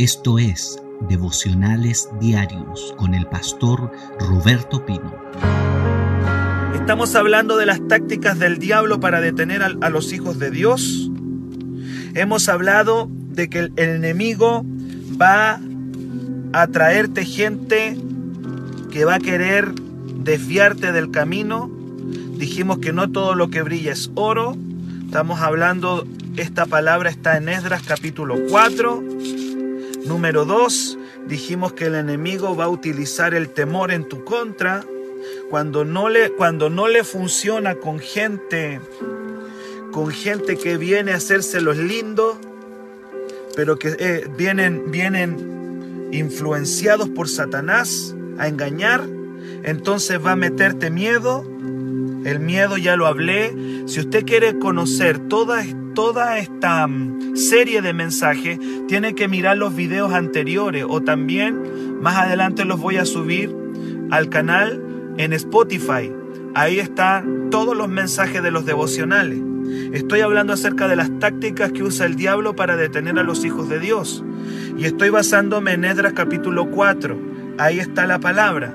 Esto 0.00 0.38
es 0.38 0.82
Devocionales 1.10 2.08
Diarios 2.18 2.94
con 2.96 3.12
el 3.12 3.26
pastor 3.26 3.92
Roberto 4.18 4.86
Pino. 4.86 5.14
Estamos 6.74 7.14
hablando 7.14 7.58
de 7.58 7.66
las 7.66 7.86
tácticas 7.86 8.38
del 8.38 8.56
diablo 8.58 8.98
para 8.98 9.20
detener 9.20 9.62
a, 9.62 9.90
los 9.90 10.14
hijos 10.14 10.38
de 10.38 10.50
Dios. 10.50 11.10
Hemos 12.14 12.48
hablado 12.48 13.10
de 13.10 13.50
que 13.50 13.58
el, 13.58 13.72
enemigo 13.76 14.64
va 15.20 15.60
a 16.54 16.66
traerte 16.68 17.26
gente 17.26 17.94
que 18.90 19.04
va 19.04 19.16
a 19.16 19.20
querer 19.20 19.74
desviarte 19.74 20.92
del 20.92 21.10
camino. 21.10 21.70
Dijimos 22.38 22.78
que 22.78 22.94
no 22.94 23.12
todo 23.12 23.34
lo 23.34 23.50
que 23.50 23.60
brilla 23.60 23.92
es 23.92 24.10
oro. 24.14 24.56
Estamos 25.04 25.40
hablando, 25.40 26.06
esta 26.38 26.64
palabra 26.64 27.10
está 27.10 27.36
en 27.36 27.50
Esdras 27.50 27.82
capítulo 27.86 28.36
4 28.48 29.04
Número 30.04 30.44
dos, 30.44 30.98
dijimos 31.26 31.72
que 31.74 31.86
el 31.86 31.94
enemigo 31.94 32.56
va 32.56 32.64
a 32.64 32.68
utilizar 32.68 33.34
el 33.34 33.50
temor 33.50 33.92
en 33.92 34.08
tu 34.08 34.24
contra. 34.24 34.84
Cuando 35.50 35.84
no 35.84 36.08
le, 36.08 36.30
cuando 36.30 36.70
no 36.70 36.88
le 36.88 37.04
funciona 37.04 37.74
con 37.74 37.98
gente, 37.98 38.80
con 39.92 40.10
gente 40.10 40.56
que 40.56 40.76
viene 40.76 41.12
a 41.12 41.16
hacerse 41.16 41.60
los 41.60 41.76
lindos, 41.76 42.38
pero 43.56 43.78
que 43.78 43.96
eh, 43.98 44.26
vienen, 44.36 44.90
vienen 44.90 46.08
influenciados 46.12 47.08
por 47.08 47.28
Satanás 47.28 48.14
a 48.38 48.48
engañar, 48.48 49.04
entonces 49.64 50.24
va 50.24 50.32
a 50.32 50.36
meterte 50.36 50.90
miedo. 50.90 51.44
El 52.24 52.40
miedo 52.40 52.76
ya 52.76 52.96
lo 52.96 53.06
hablé. 53.06 53.54
Si 53.86 54.00
usted 54.00 54.24
quiere 54.24 54.58
conocer 54.58 55.18
toda 55.18 55.62
toda 55.94 56.38
esta 56.38 56.86
mm, 56.86 57.36
serie 57.36 57.82
de 57.82 57.92
mensajes, 57.92 58.58
tiene 58.86 59.14
que 59.14 59.28
mirar 59.28 59.56
los 59.56 59.74
videos 59.74 60.12
anteriores 60.12 60.84
o 60.88 61.00
también 61.00 62.00
más 62.00 62.16
adelante 62.16 62.64
los 62.64 62.80
voy 62.80 62.96
a 62.96 63.04
subir 63.04 63.54
al 64.10 64.28
canal 64.28 64.82
en 65.18 65.32
Spotify. 65.32 66.12
Ahí 66.54 66.78
están 66.78 67.50
todos 67.50 67.76
los 67.76 67.88
mensajes 67.88 68.42
de 68.42 68.50
los 68.50 68.64
devocionales. 68.64 69.40
Estoy 69.92 70.20
hablando 70.20 70.52
acerca 70.52 70.88
de 70.88 70.96
las 70.96 71.16
tácticas 71.18 71.72
que 71.72 71.82
usa 71.82 72.06
el 72.06 72.16
diablo 72.16 72.56
para 72.56 72.76
detener 72.76 73.18
a 73.18 73.22
los 73.22 73.44
hijos 73.44 73.68
de 73.68 73.78
Dios. 73.78 74.24
Y 74.76 74.84
estoy 74.84 75.10
basándome 75.10 75.72
en 75.72 75.84
Edras 75.84 76.12
capítulo 76.14 76.70
4. 76.70 77.18
Ahí 77.58 77.78
está 77.78 78.06
la 78.06 78.18
palabra. 78.18 78.74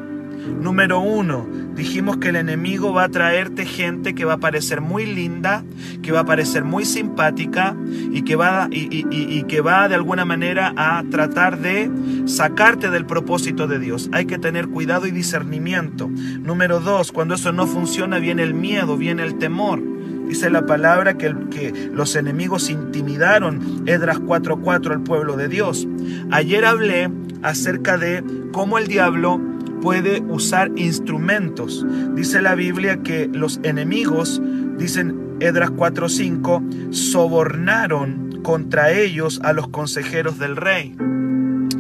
Número 0.62 1.00
uno, 1.00 1.48
dijimos 1.76 2.18
que 2.18 2.30
el 2.30 2.38
enemigo 2.38 2.94
va 2.94 3.06
a 3.06 3.10
traerte 3.10 3.66
gente 3.66 4.16
que 4.16 4.26
va 4.26 4.34
a 4.34 4.38
parecer 4.38 4.82
muy 4.82 5.06
linda, 5.06 5.64
que 6.02 6.12
va 6.12 6.22
a 6.22 6.26
parecer 6.26 6.64
muy 6.64 6.86
simpática 6.86 7.76
y 8.12 8.24
que 8.24 8.36
va, 8.36 8.68
y, 8.72 9.44
que 9.44 9.62
va 9.62 9.88
de 9.88 9.96
alguna 9.96 10.26
manera 10.26 10.74
a 10.78 11.04
tratar 11.10 11.60
de 11.60 11.92
sacarte 12.26 12.90
del 12.90 13.06
propósito 13.06 13.68
de 13.68 13.80
Dios. 13.80 14.10
Hay 14.12 14.26
que 14.26 14.38
tener 14.38 14.68
cuidado 14.68 15.06
y 15.06 15.12
discernimiento. 15.12 16.10
Número 16.10 16.80
dos, 16.80 17.12
cuando 17.12 17.36
eso 17.36 17.52
no 17.52 17.68
funciona 17.68 18.20
viene 18.20 18.44
el 18.44 18.54
miedo, 18.54 18.98
viene 18.98 19.24
el 19.24 19.38
temor. 19.38 19.82
Dice 20.28 20.50
la 20.50 20.66
palabra 20.66 21.18
que, 21.18 21.36
que 21.52 21.90
los 21.94 22.16
enemigos 22.16 22.70
intimidaron 22.70 23.84
Edras 23.86 24.20
4:4 24.20 24.92
al 24.92 25.04
pueblo 25.04 25.38
de 25.38 25.48
Dios. 25.48 25.88
Ayer 26.32 26.66
hablé 26.66 27.12
acerca 27.44 27.98
de 27.98 28.24
cómo 28.52 28.80
el 28.80 28.88
diablo 28.88 29.40
puede 29.86 30.22
usar 30.22 30.72
instrumentos. 30.78 31.86
Dice 32.16 32.42
la 32.42 32.56
Biblia 32.56 33.04
que 33.04 33.30
los 33.32 33.60
enemigos, 33.62 34.42
dicen 34.80 35.38
Edras 35.40 35.70
4:5, 35.70 36.64
sobornaron 36.90 38.42
contra 38.42 38.92
ellos 38.92 39.40
a 39.44 39.54
los 39.54 39.68
consejeros 39.68 40.40
del 40.40 40.56
rey. 40.56 40.96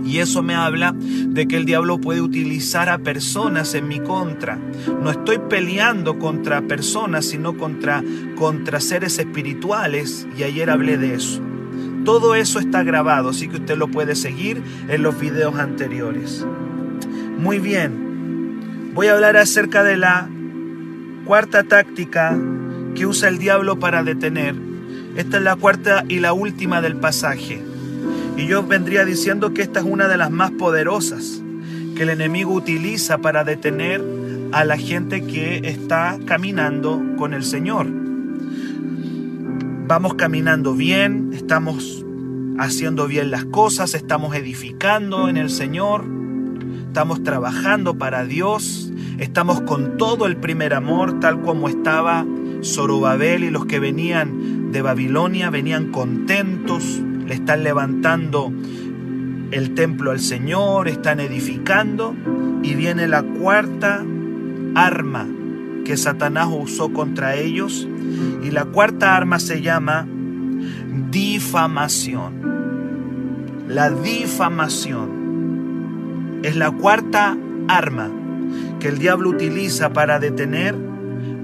Y 0.05 0.19
eso 0.19 0.43
me 0.43 0.53
habla 0.53 0.93
de 0.95 1.47
que 1.47 1.57
el 1.57 1.65
diablo 1.65 1.99
puede 1.99 2.21
utilizar 2.21 2.89
a 2.89 2.99
personas 2.99 3.73
en 3.73 3.87
mi 3.87 3.99
contra. 3.99 4.59
No 5.01 5.09
estoy 5.09 5.39
peleando 5.49 6.19
contra 6.19 6.61
personas, 6.61 7.25
sino 7.25 7.57
contra, 7.57 8.03
contra 8.35 8.81
seres 8.81 9.17
espirituales. 9.17 10.27
Y 10.37 10.43
ayer 10.43 10.69
hablé 10.69 10.99
de 10.99 11.15
eso. 11.15 11.41
Todo 12.03 12.35
eso 12.35 12.59
está 12.59 12.83
grabado, 12.83 13.29
así 13.29 13.47
que 13.47 13.55
usted 13.55 13.75
lo 13.75 13.87
puede 13.87 14.13
seguir 14.13 14.61
en 14.89 15.01
los 15.01 15.19
videos 15.19 15.55
anteriores. 15.55 16.45
Muy 17.37 17.59
bien, 17.59 18.04
voy 18.95 19.07
a 19.07 19.13
hablar 19.13 19.35
acerca 19.35 19.83
de 19.83 19.97
la 19.97 20.29
cuarta 21.25 21.63
táctica 21.63 22.39
que 22.95 23.05
usa 23.05 23.27
el 23.27 23.37
diablo 23.39 23.77
para 23.77 24.03
detener. 24.03 24.55
Esta 25.17 25.37
es 25.37 25.43
la 25.43 25.57
cuarta 25.57 26.05
y 26.07 26.19
la 26.19 26.31
última 26.31 26.81
del 26.81 26.95
pasaje. 26.95 27.61
Y 28.37 28.47
yo 28.47 28.63
vendría 28.63 29.03
diciendo 29.03 29.53
que 29.53 29.63
esta 29.63 29.81
es 29.81 29.85
una 29.85 30.07
de 30.07 30.15
las 30.15 30.31
más 30.31 30.51
poderosas 30.51 31.41
que 31.97 32.03
el 32.03 32.09
enemigo 32.09 32.53
utiliza 32.53 33.17
para 33.17 33.43
detener 33.43 34.01
a 34.53 34.63
la 34.63 34.77
gente 34.77 35.25
que 35.25 35.57
está 35.65 36.17
caminando 36.25 37.01
con 37.17 37.33
el 37.33 37.43
Señor. 37.43 37.87
Vamos 39.87 40.13
caminando 40.13 40.73
bien, 40.73 41.31
estamos 41.33 42.05
haciendo 42.57 43.07
bien 43.07 43.29
las 43.29 43.43
cosas, 43.43 43.93
estamos 43.93 44.33
edificando 44.35 45.27
en 45.27 45.35
el 45.35 45.49
Señor, 45.49 46.05
estamos 46.95 47.23
trabajando 47.23 47.97
para 47.97 48.23
Dios, 48.23 48.89
estamos 49.19 49.59
con 49.59 49.97
todo 49.97 50.27
el 50.27 50.37
primer 50.37 50.73
amor, 50.73 51.19
tal 51.19 51.41
como 51.41 51.67
estaba 51.67 52.25
Zorobabel 52.63 53.43
y 53.43 53.49
los 53.49 53.65
que 53.65 53.79
venían 53.79 54.71
de 54.71 54.81
Babilonia, 54.81 55.49
venían 55.49 55.91
contentos, 55.91 57.01
le 57.27 57.33
están 57.33 57.65
levantando 57.65 58.49
el 59.51 59.73
templo 59.73 60.11
al 60.11 60.21
Señor, 60.21 60.87
están 60.87 61.19
edificando 61.19 62.15
y 62.63 62.75
viene 62.75 63.09
la 63.09 63.23
cuarta 63.23 64.01
arma 64.73 65.27
que 65.83 65.97
Satanás 65.97 66.47
usó 66.49 66.93
contra 66.93 67.35
ellos 67.35 67.85
y 68.41 68.51
la 68.51 68.63
cuarta 68.63 69.17
arma 69.17 69.39
se 69.39 69.61
llama 69.61 70.07
difamación. 71.11 72.55
La 73.67 73.89
difamación 73.89 75.14
es 76.45 76.55
la 76.55 76.69
cuarta 76.69 77.35
arma 77.67 78.11
que 78.79 78.87
el 78.87 78.99
diablo 78.99 79.29
utiliza 79.29 79.93
para 79.93 80.19
detener 80.19 80.75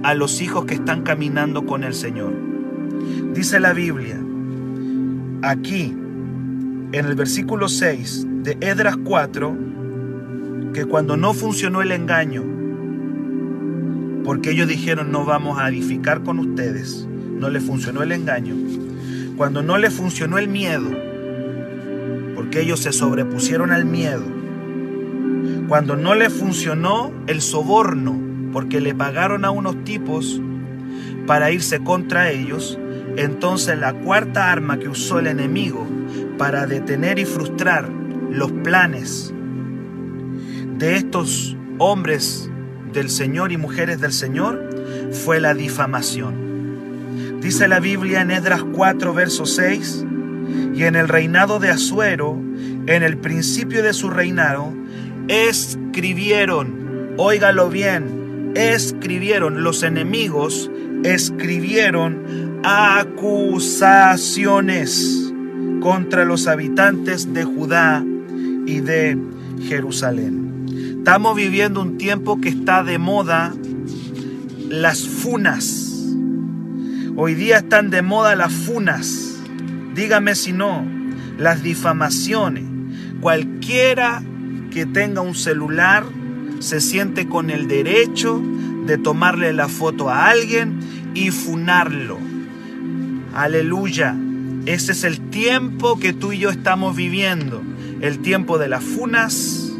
a 0.03 0.13
los 0.13 0.41
hijos 0.41 0.65
que 0.65 0.75
están 0.75 1.01
caminando 1.01 1.65
con 1.65 1.83
el 1.83 1.95
Señor. 1.95 2.33
Dice 3.33 3.59
la 3.59 3.73
Biblia, 3.73 4.19
aquí, 5.41 5.95
en 6.91 7.05
el 7.05 7.15
versículo 7.15 7.67
6 7.67 8.27
de 8.43 8.57
Edras 8.61 8.95
4, 9.03 9.57
que 10.71 10.85
cuando 10.85 11.17
no 11.17 11.33
funcionó 11.33 11.81
el 11.81 11.91
engaño, 11.91 12.43
porque 14.23 14.51
ellos 14.51 14.67
dijeron 14.67 15.11
no 15.11 15.25
vamos 15.25 15.57
a 15.59 15.67
edificar 15.67 16.21
con 16.21 16.37
ustedes, 16.37 17.07
no 17.39 17.49
le 17.49 17.59
funcionó 17.59 18.03
el 18.03 18.11
engaño, 18.11 18.55
cuando 19.35 19.63
no 19.63 19.79
le 19.79 19.89
funcionó 19.89 20.37
el 20.37 20.47
miedo, 20.47 20.91
porque 22.35 22.61
ellos 22.61 22.81
se 22.81 22.91
sobrepusieron 22.91 23.71
al 23.71 23.85
miedo, 23.85 24.40
cuando 25.67 25.95
no 25.95 26.15
le 26.15 26.29
funcionó 26.29 27.11
el 27.27 27.41
soborno, 27.41 28.19
porque 28.51 28.81
le 28.81 28.93
pagaron 28.93 29.45
a 29.45 29.51
unos 29.51 29.83
tipos 29.83 30.41
para 31.25 31.51
irse 31.51 31.79
contra 31.79 32.29
ellos, 32.31 32.77
entonces 33.17 33.77
la 33.77 33.93
cuarta 33.93 34.51
arma 34.51 34.79
que 34.79 34.89
usó 34.89 35.19
el 35.19 35.27
enemigo 35.27 35.87
para 36.37 36.65
detener 36.65 37.19
y 37.19 37.25
frustrar 37.25 37.89
los 38.29 38.51
planes 38.51 39.33
de 40.77 40.95
estos 40.95 41.55
hombres 41.77 42.49
del 42.91 43.09
Señor 43.09 43.51
y 43.51 43.57
mujeres 43.57 44.01
del 44.01 44.13
Señor 44.13 44.69
fue 45.11 45.39
la 45.39 45.53
difamación. 45.53 47.39
Dice 47.41 47.67
la 47.67 47.79
Biblia 47.79 48.21
en 48.21 48.31
Edras 48.31 48.63
4, 48.63 49.13
verso 49.13 49.45
6, 49.45 50.05
y 50.73 50.83
en 50.83 50.95
el 50.95 51.07
reinado 51.07 51.59
de 51.59 51.69
Asuero, 51.69 52.39
en 52.87 53.03
el 53.03 53.17
principio 53.17 53.83
de 53.83 53.93
su 53.93 54.09
reinado, 54.09 54.73
escribieron, 55.31 57.15
óigalo 57.15 57.69
bien, 57.69 58.51
escribieron, 58.53 59.63
los 59.63 59.81
enemigos 59.81 60.69
escribieron 61.05 62.59
acusaciones 62.65 65.33
contra 65.79 66.25
los 66.25 66.47
habitantes 66.47 67.33
de 67.33 67.45
Judá 67.45 68.03
y 68.65 68.81
de 68.81 69.17
Jerusalén. 69.69 70.65
Estamos 70.97 71.37
viviendo 71.37 71.81
un 71.81 71.97
tiempo 71.97 72.41
que 72.41 72.49
está 72.49 72.83
de 72.83 72.97
moda 72.97 73.53
las 74.67 75.07
funas. 75.07 75.87
Hoy 77.15 77.35
día 77.35 77.59
están 77.59 77.89
de 77.89 78.01
moda 78.01 78.35
las 78.35 78.51
funas. 78.51 79.37
Dígame 79.95 80.35
si 80.35 80.51
no, 80.51 80.85
las 81.37 81.63
difamaciones. 81.63 82.65
Cualquiera 83.21 84.23
que 84.71 84.85
tenga 84.85 85.21
un 85.21 85.35
celular 85.35 86.05
se 86.59 86.81
siente 86.81 87.27
con 87.27 87.49
el 87.49 87.67
derecho 87.67 88.41
de 88.85 88.97
tomarle 88.97 89.53
la 89.53 89.67
foto 89.67 90.09
a 90.09 90.29
alguien 90.29 90.79
y 91.13 91.29
funarlo. 91.29 92.17
Aleluya. 93.33 94.15
Ese 94.65 94.91
es 94.91 95.03
el 95.03 95.19
tiempo 95.29 95.99
que 95.99 96.13
tú 96.13 96.31
y 96.31 96.39
yo 96.39 96.49
estamos 96.49 96.95
viviendo. 96.95 97.61
el 98.01 98.17
tiempo 98.17 98.57
de 98.57 98.67
las 98.67 98.83
funas, 98.83 99.73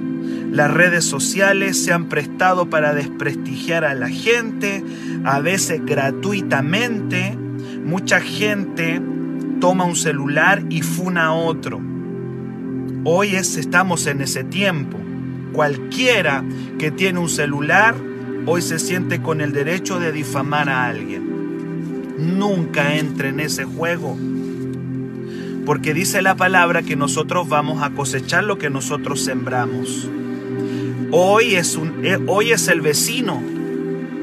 las 0.51 0.69
redes 0.69 1.03
sociales 1.05 1.83
se 1.83 1.91
han 1.91 2.05
prestado 2.05 2.69
para 2.69 2.93
desprestigiar 2.93 3.83
a 3.83 3.95
la 3.95 4.09
gente, 4.09 4.83
a 5.23 5.39
veces 5.39 5.83
gratuitamente. 5.83 7.35
Mucha 7.83 8.21
gente 8.21 9.01
toma 9.59 9.85
un 9.85 9.95
celular 9.95 10.63
y 10.69 10.83
funa 10.83 11.27
a 11.27 11.33
otro. 11.33 11.81
Hoy 13.03 13.35
es, 13.35 13.57
estamos 13.57 14.05
en 14.05 14.21
ese 14.21 14.43
tiempo. 14.43 14.97
Cualquiera 15.53 16.43
que 16.77 16.91
tiene 16.91 17.19
un 17.19 17.29
celular 17.29 17.95
hoy 18.45 18.61
se 18.61 18.79
siente 18.79 19.21
con 19.21 19.41
el 19.41 19.53
derecho 19.53 19.99
de 19.99 20.11
difamar 20.11 20.69
a 20.69 20.85
alguien. 20.85 22.37
Nunca 22.37 22.95
entre 22.95 23.29
en 23.29 23.39
ese 23.39 23.65
juego. 23.65 24.17
Porque 25.65 25.93
dice 25.93 26.21
la 26.21 26.35
palabra 26.35 26.83
que 26.83 26.95
nosotros 26.95 27.49
vamos 27.49 27.81
a 27.81 27.89
cosechar 27.91 28.43
lo 28.43 28.57
que 28.57 28.69
nosotros 28.69 29.21
sembramos. 29.21 30.07
Hoy 31.11 31.55
es, 31.55 31.75
un, 31.75 32.05
eh, 32.05 32.19
hoy 32.27 32.51
es 32.51 32.67
el 32.67 32.81
vecino. 32.81 33.41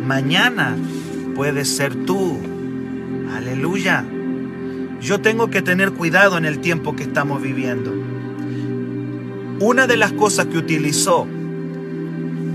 Mañana 0.06 0.76
puede 1.34 1.64
ser 1.64 1.94
tú. 1.94 2.38
Aleluya. 3.34 4.04
Yo 5.00 5.20
tengo 5.20 5.50
que 5.50 5.62
tener 5.62 5.92
cuidado 5.92 6.38
en 6.38 6.44
el 6.44 6.60
tiempo 6.60 6.96
que 6.96 7.04
estamos 7.04 7.42
viviendo. 7.42 7.92
Una 9.60 9.88
de 9.88 9.96
las 9.96 10.12
cosas 10.12 10.46
que 10.46 10.58
utilizó 10.58 11.26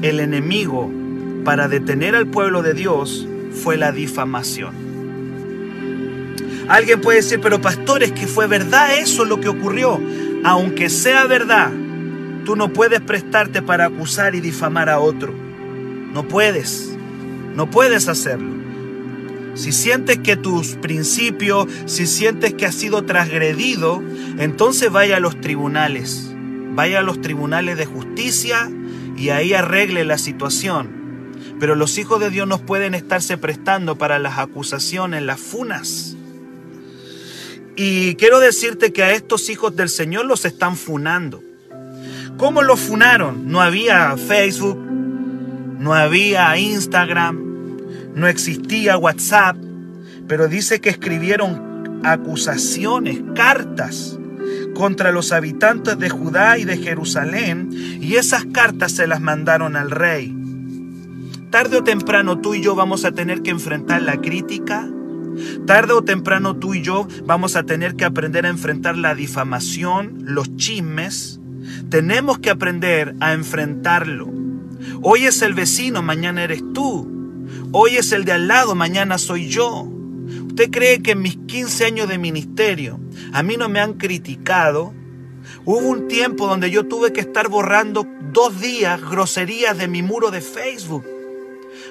el 0.01 0.19
enemigo 0.21 0.89
para 1.44 1.67
detener 1.67 2.15
al 2.15 2.27
pueblo 2.27 2.61
de 2.61 2.73
Dios 2.73 3.27
fue 3.51 3.75
la 3.75 3.91
difamación. 3.91 4.73
Alguien 6.69 7.01
puede 7.01 7.17
decir, 7.17 7.41
pero 7.41 7.59
pastores, 7.59 8.13
que 8.13 8.25
fue 8.25 8.47
verdad 8.47 8.97
eso 8.97 9.25
lo 9.25 9.41
que 9.41 9.50
ocurrió. 9.50 10.00
Aunque 10.45 10.89
sea 10.89 11.25
verdad, 11.25 11.71
tú 12.45 12.55
no 12.55 12.71
puedes 12.71 13.01
prestarte 13.01 13.61
para 13.61 13.85
acusar 13.85 14.33
y 14.35 14.39
difamar 14.39 14.89
a 14.89 14.99
otro. 14.99 15.33
No 16.13 16.27
puedes. 16.27 16.95
No 17.56 17.69
puedes 17.69 18.07
hacerlo. 18.07 18.53
Si 19.56 19.71
sientes 19.71 20.19
que 20.19 20.35
tus 20.35 20.75
principios, 20.75 21.67
si 21.85 22.07
sientes 22.07 22.53
que 22.53 22.65
has 22.65 22.75
sido 22.75 23.03
transgredido, 23.03 24.01
entonces 24.39 24.89
vaya 24.89 25.17
a 25.17 25.19
los 25.19 25.39
tribunales. 25.41 26.32
Vaya 26.75 26.99
a 26.99 27.03
los 27.03 27.21
tribunales 27.21 27.77
de 27.77 27.85
justicia 27.85 28.71
y 29.15 29.29
ahí 29.29 29.53
arregle 29.53 30.05
la 30.05 30.17
situación. 30.17 31.03
Pero 31.59 31.75
los 31.75 31.97
hijos 31.97 32.19
de 32.19 32.31
Dios 32.31 32.47
no 32.47 32.59
pueden 32.59 32.95
estarse 32.95 33.37
prestando 33.37 33.95
para 33.97 34.17
las 34.17 34.39
acusaciones, 34.39 35.21
las 35.21 35.39
funas. 35.39 36.15
Y 37.75 38.15
quiero 38.15 38.39
decirte 38.39 38.91
que 38.91 39.03
a 39.03 39.11
estos 39.11 39.49
hijos 39.49 39.75
del 39.75 39.89
Señor 39.89 40.25
los 40.25 40.45
están 40.45 40.75
funando. 40.75 41.43
¿Cómo 42.37 42.63
los 42.63 42.79
funaron? 42.79 43.51
No 43.51 43.61
había 43.61 44.17
Facebook, 44.17 44.77
no 44.77 45.93
había 45.93 46.57
Instagram, 46.57 47.77
no 48.15 48.27
existía 48.27 48.97
WhatsApp, 48.97 49.55
pero 50.27 50.47
dice 50.47 50.81
que 50.81 50.89
escribieron 50.89 52.01
acusaciones, 52.03 53.21
cartas 53.35 54.17
contra 54.73 55.11
los 55.11 55.31
habitantes 55.31 55.97
de 55.97 56.09
Judá 56.09 56.57
y 56.57 56.65
de 56.65 56.77
Jerusalén, 56.77 57.69
y 57.71 58.15
esas 58.15 58.45
cartas 58.45 58.91
se 58.93 59.07
las 59.07 59.21
mandaron 59.21 59.75
al 59.75 59.91
rey. 59.91 60.35
Tarde 61.49 61.77
o 61.77 61.83
temprano 61.83 62.39
tú 62.39 62.55
y 62.55 62.61
yo 62.61 62.75
vamos 62.75 63.05
a 63.05 63.11
tener 63.11 63.41
que 63.41 63.51
enfrentar 63.51 64.01
la 64.01 64.17
crítica, 64.17 64.89
tarde 65.65 65.93
o 65.93 66.03
temprano 66.03 66.55
tú 66.55 66.73
y 66.73 66.81
yo 66.81 67.07
vamos 67.25 67.55
a 67.55 67.63
tener 67.63 67.95
que 67.95 68.05
aprender 68.05 68.45
a 68.45 68.49
enfrentar 68.49 68.97
la 68.97 69.15
difamación, 69.15 70.19
los 70.23 70.55
chismes, 70.55 71.39
tenemos 71.89 72.39
que 72.39 72.49
aprender 72.49 73.15
a 73.19 73.33
enfrentarlo. 73.33 74.31
Hoy 75.01 75.25
es 75.25 75.41
el 75.41 75.53
vecino, 75.53 76.01
mañana 76.01 76.43
eres 76.43 76.63
tú. 76.73 77.09
Hoy 77.71 77.97
es 77.97 78.11
el 78.11 78.25
de 78.25 78.33
al 78.33 78.47
lado, 78.47 78.75
mañana 78.75 79.17
soy 79.17 79.47
yo. 79.47 79.87
¿Usted 80.47 80.71
cree 80.71 81.01
que 81.01 81.11
en 81.11 81.21
mis 81.21 81.37
15 81.37 81.85
años 81.85 82.07
de 82.07 82.17
ministerio 82.17 82.99
a 83.33 83.44
mí 83.44 83.57
no 83.57 83.68
me 83.68 83.80
han 83.80 83.95
criticado? 83.95 84.94
Hubo 85.65 85.88
un 85.89 86.07
tiempo 86.07 86.47
donde 86.47 86.71
yo 86.71 86.88
tuve 86.88 87.12
que 87.12 87.19
estar 87.19 87.50
borrando 87.50 88.07
dos 88.31 88.62
días 88.62 89.01
groserías 89.01 89.77
de 89.77 89.88
mi 89.88 90.01
muro 90.01 90.31
de 90.31 90.41
Facebook 90.41 91.06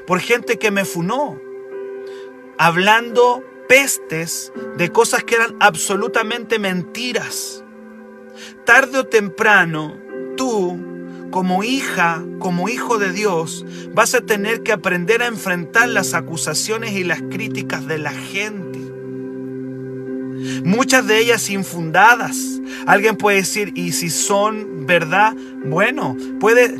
por 0.06 0.20
gente 0.20 0.58
que 0.58 0.70
me 0.70 0.84
funó, 0.84 1.38
hablando 2.58 3.44
pestes 3.68 4.52
de 4.76 4.90
cosas 4.90 5.24
que 5.24 5.34
eran 5.34 5.56
absolutamente 5.60 6.58
mentiras. 6.58 7.64
Tarde 8.64 8.98
o 8.98 9.06
temprano, 9.06 9.96
tú 10.36 10.78
como 11.30 11.64
hija, 11.64 12.22
como 12.38 12.68
hijo 12.68 12.98
de 12.98 13.10
Dios, 13.10 13.64
vas 13.92 14.14
a 14.14 14.20
tener 14.20 14.62
que 14.62 14.72
aprender 14.72 15.22
a 15.22 15.26
enfrentar 15.26 15.88
las 15.88 16.14
acusaciones 16.14 16.92
y 16.92 17.04
las 17.04 17.22
críticas 17.22 17.86
de 17.86 17.98
la 17.98 18.12
gente. 18.12 18.71
Muchas 20.64 21.06
de 21.06 21.18
ellas 21.18 21.50
infundadas. 21.50 22.60
Alguien 22.86 23.16
puede 23.16 23.38
decir, 23.38 23.72
¿y 23.74 23.92
si 23.92 24.10
son 24.10 24.86
verdad? 24.86 25.34
Bueno, 25.64 26.16
puede, 26.40 26.74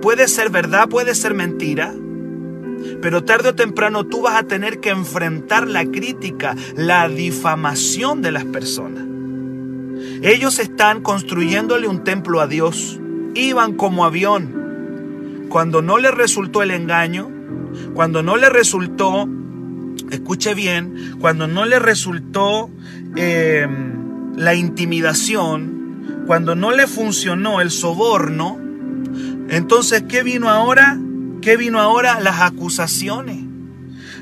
puede 0.00 0.28
ser 0.28 0.50
verdad, 0.50 0.88
puede 0.88 1.14
ser 1.14 1.34
mentira. 1.34 1.94
Pero 3.02 3.24
tarde 3.24 3.50
o 3.50 3.54
temprano 3.54 4.06
tú 4.06 4.22
vas 4.22 4.36
a 4.36 4.46
tener 4.46 4.80
que 4.80 4.90
enfrentar 4.90 5.68
la 5.68 5.84
crítica, 5.84 6.56
la 6.76 7.08
difamación 7.08 8.22
de 8.22 8.32
las 8.32 8.44
personas. 8.44 9.04
Ellos 10.22 10.58
están 10.58 11.02
construyéndole 11.02 11.88
un 11.88 12.04
templo 12.04 12.40
a 12.40 12.46
Dios 12.46 13.00
iban 13.36 13.74
como 13.74 14.04
avión. 14.04 15.46
Cuando 15.48 15.82
no 15.82 15.98
le 15.98 16.10
resultó 16.10 16.62
el 16.62 16.70
engaño, 16.70 17.30
cuando 17.94 18.22
no 18.22 18.36
le 18.36 18.48
resultó, 18.48 19.28
escuche 20.10 20.54
bien, 20.54 21.16
cuando 21.20 21.46
no 21.46 21.64
le 21.66 21.78
resultó 21.78 22.70
em, 23.14 24.34
la 24.36 24.54
intimidación, 24.54 26.24
cuando 26.26 26.54
no 26.56 26.72
le 26.72 26.86
funcionó 26.86 27.60
el 27.60 27.70
soborno, 27.70 28.58
entonces, 29.48 30.04
¿qué 30.08 30.22
vino 30.22 30.48
ahora? 30.48 30.98
¿Qué 31.40 31.56
vino 31.56 31.80
ahora? 31.80 32.20
Las 32.20 32.40
acusaciones. 32.40 33.38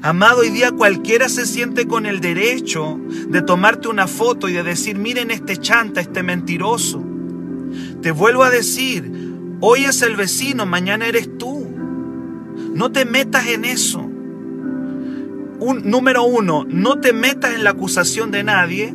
Amado, 0.02 0.40
hoy 0.40 0.50
día 0.50 0.70
cualquiera 0.70 1.30
se 1.30 1.46
siente 1.46 1.86
con 1.86 2.04
el 2.04 2.20
derecho 2.20 3.00
de 3.28 3.40
tomarte 3.40 3.88
una 3.88 4.06
foto 4.06 4.50
y 4.50 4.52
de 4.52 4.62
decir, 4.62 4.98
miren 4.98 5.30
este 5.30 5.56
chanta, 5.56 6.02
este 6.02 6.22
mentiroso. 6.22 7.02
Te 8.02 8.10
vuelvo 8.10 8.44
a 8.44 8.50
decir, 8.50 9.10
hoy 9.60 9.84
es 9.84 10.02
el 10.02 10.16
vecino, 10.16 10.66
mañana 10.66 11.06
eres 11.06 11.38
tú. 11.38 11.66
No 12.74 12.92
te 12.92 13.06
metas 13.06 13.46
en 13.46 13.64
eso. 13.64 14.10
Un, 15.60 15.90
número 15.90 16.24
uno, 16.24 16.64
no 16.68 17.00
te 17.00 17.12
metas 17.12 17.54
en 17.54 17.64
la 17.64 17.70
acusación 17.70 18.30
de 18.30 18.44
nadie. 18.44 18.94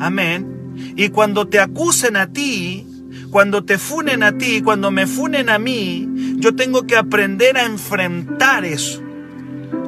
Amén. 0.00 0.74
Y 0.96 1.08
cuando 1.08 1.48
te 1.48 1.60
acusen 1.60 2.16
a 2.16 2.32
ti, 2.32 2.86
cuando 3.30 3.64
te 3.64 3.78
funen 3.78 4.22
a 4.22 4.36
ti, 4.36 4.62
cuando 4.62 4.90
me 4.90 5.06
funen 5.06 5.50
a 5.50 5.58
mí, 5.58 6.08
yo 6.36 6.54
tengo 6.54 6.86
que 6.86 6.96
aprender 6.96 7.56
a 7.56 7.64
enfrentar 7.64 8.64
eso. 8.64 9.02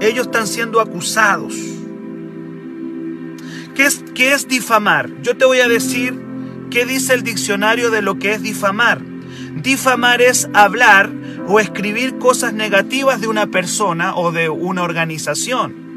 Ellos 0.01 0.27
están 0.27 0.47
siendo 0.47 0.81
acusados. 0.81 1.55
¿Qué 3.75 3.87
es, 3.87 4.05
qué 4.15 4.33
es 4.33 4.49
difamar? 4.49 5.11
Yo 5.23 5.37
te 5.37 5.45
voy 5.45 5.61
a 5.61 5.69
decir 5.69 6.31
¿Qué 6.71 6.87
dice 6.87 7.15
el 7.15 7.25
diccionario 7.25 7.91
de 7.91 8.01
lo 8.01 8.21
que 8.21 8.33
es 8.33 8.43
difamar? 8.43 9.03
Difamar 9.57 10.23
es 10.23 10.49
hablar 10.55 11.11
o 11.49 11.61
escribir 11.61 12.19
cosas 12.19 12.53
negativas 12.53 13.21
de 13.21 13.27
una 13.27 13.47
persona 13.47 14.15
o 14.15 14.33
de 14.33 14.49
una 14.49 14.83
organización. 14.83 15.91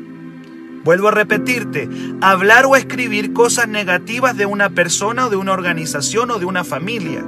Vuelvo 0.84 1.08
a 1.08 1.12
repetirte, 1.12 1.90
hablar 2.22 2.66
o 2.66 2.76
escribir 2.76 3.32
cosas 3.32 3.68
negativas 3.68 4.36
de 4.36 4.46
una 4.46 4.70
persona 4.70 5.28
o 5.28 5.30
de 5.30 5.38
una 5.38 5.54
organización 5.54 6.32
o 6.32 6.40
de 6.40 6.46
una 6.46 6.64
familia. 6.64 7.24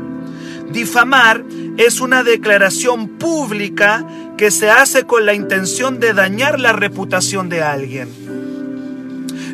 Difamar 0.72 1.44
es 1.78 2.02
una 2.02 2.24
declaración 2.24 3.08
pública 3.18 4.06
que 4.38 4.52
se 4.52 4.70
hace 4.70 5.04
con 5.04 5.26
la 5.26 5.34
intención 5.34 6.00
de 6.00 6.14
dañar 6.14 6.60
la 6.60 6.74
reputación 6.74 7.48
de 7.48 7.62
alguien. 7.62 8.10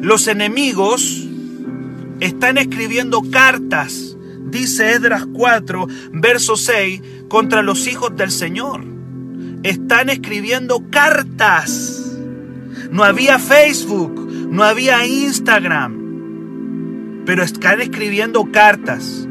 Los 0.02 0.28
enemigos 0.28 1.28
están 2.20 2.58
escribiendo 2.58 3.22
cartas, 3.30 4.18
dice 4.46 4.94
Edras 4.94 5.28
4, 5.32 5.88
verso 6.14 6.56
6, 6.56 7.02
contra 7.32 7.62
los 7.62 7.88
hijos 7.88 8.14
del 8.18 8.30
Señor. 8.30 8.84
Están 9.64 10.10
escribiendo 10.10 10.84
cartas. 10.90 12.12
No 12.92 13.06
había 13.06 13.40
Facebook, 13.40 14.30
no 14.50 14.66
había 14.66 15.06
Instagram, 15.06 17.24
pero 17.26 17.42
están 17.42 17.80
escribiendo 17.80 18.52
cartas. 18.52 19.30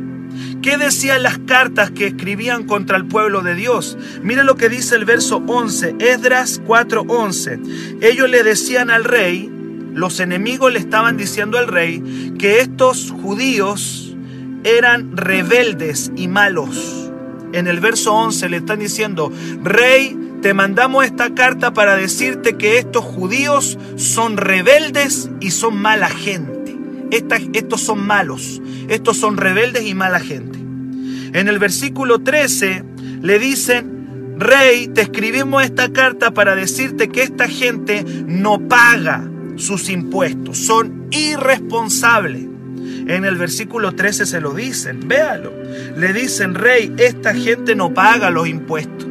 ¿Qué 0.63 0.79
decían 0.79 1.23
las 1.23 1.41
cartas 1.41 1.91
que 1.91 2.07
escribían 2.07 2.65
contra 2.65 2.97
el 2.97 3.05
pueblo 3.05 3.43
de 3.43 3.55
Dios? 3.55 3.99
Mire 4.23 4.45
lo 4.45 4.57
que 4.57 4.71
dice 4.71 4.97
el 4.97 5.05
verso 5.05 5.43
11, 5.47 5.97
Esdras 5.99 6.59
4:11. 6.67 7.61
Ellos 8.01 8.31
le 8.31 8.43
decían 8.43 8.89
al 8.89 9.05
rey, 9.05 9.53
los 9.93 10.21
enemigos 10.21 10.73
le 10.73 10.79
estaban 10.79 11.19
diciendo 11.19 11.59
al 11.59 11.69
rey 11.69 12.33
que 12.39 12.61
estos 12.61 13.11
judíos 13.11 14.17
eran 14.65 15.19
rebeldes 15.19 16.11
y 16.17 16.29
malos. 16.29 17.10
En 17.53 17.67
el 17.67 17.81
verso 17.81 18.15
11 18.15 18.49
le 18.49 18.59
están 18.59 18.79
diciendo, 18.79 19.33
Rey, 19.63 20.17
te 20.43 20.55
mandamos 20.55 21.05
esta 21.05 21.35
carta 21.35 21.73
para 21.73 21.97
decirte 21.97 22.57
que 22.57 22.79
estos 22.79 23.05
judíos 23.05 23.79
son 23.97 24.37
rebeldes 24.37 25.31
y 25.41 25.51
son 25.51 25.77
mala 25.77 26.09
gente. 26.09 26.77
estos 27.11 27.81
son 27.81 28.07
malos, 28.07 28.63
estos 28.89 29.17
son 29.17 29.37
rebeldes 29.37 29.85
y 29.85 29.95
mala 29.95 30.21
gente. 30.21 30.59
En 31.33 31.49
el 31.49 31.59
versículo 31.59 32.21
13 32.21 32.85
le 33.21 33.39
dicen, 33.39 34.35
Rey, 34.39 34.89
te 34.89 35.03
escribimos 35.03 35.63
esta 35.63 35.93
carta 35.93 36.33
para 36.33 36.55
decirte 36.55 37.09
que 37.09 37.23
esta 37.23 37.47
gente 37.47 38.05
no 38.27 38.69
paga 38.69 39.29
sus 39.57 39.91
impuestos, 39.91 40.59
son 40.59 41.09
irresponsables. 41.11 42.50
En 43.11 43.25
el 43.25 43.37
versículo 43.37 43.97
13 43.97 44.25
se 44.25 44.41
lo 44.41 44.55
dicen, 44.55 45.09
véalo. 45.09 45.53
Le 45.97 46.13
dicen, 46.13 46.55
Rey, 46.55 46.95
esta 46.97 47.35
gente 47.35 47.75
no 47.75 47.93
paga 47.93 48.31
los 48.31 48.47
impuestos. 48.47 49.09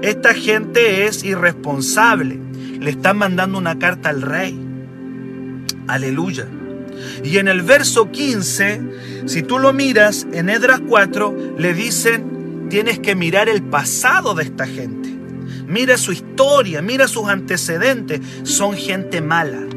Esta 0.00 0.32
gente 0.32 1.04
es 1.04 1.22
irresponsable. 1.22 2.40
Le 2.80 2.88
están 2.88 3.18
mandando 3.18 3.58
una 3.58 3.78
carta 3.78 4.08
al 4.08 4.22
rey. 4.22 4.58
Aleluya. 5.86 6.46
Y 7.22 7.36
en 7.36 7.48
el 7.48 7.60
verso 7.60 8.10
15, 8.10 8.80
si 9.26 9.42
tú 9.42 9.58
lo 9.58 9.74
miras, 9.74 10.26
en 10.32 10.48
Edras 10.48 10.80
4, 10.88 11.56
le 11.58 11.74
dicen, 11.74 12.68
tienes 12.70 13.00
que 13.00 13.14
mirar 13.14 13.50
el 13.50 13.64
pasado 13.64 14.34
de 14.34 14.44
esta 14.44 14.66
gente. 14.66 15.10
Mira 15.66 15.98
su 15.98 16.12
historia, 16.12 16.80
mira 16.80 17.06
sus 17.06 17.28
antecedentes. 17.28 18.22
Son 18.44 18.72
gente 18.72 19.20
mala. 19.20 19.67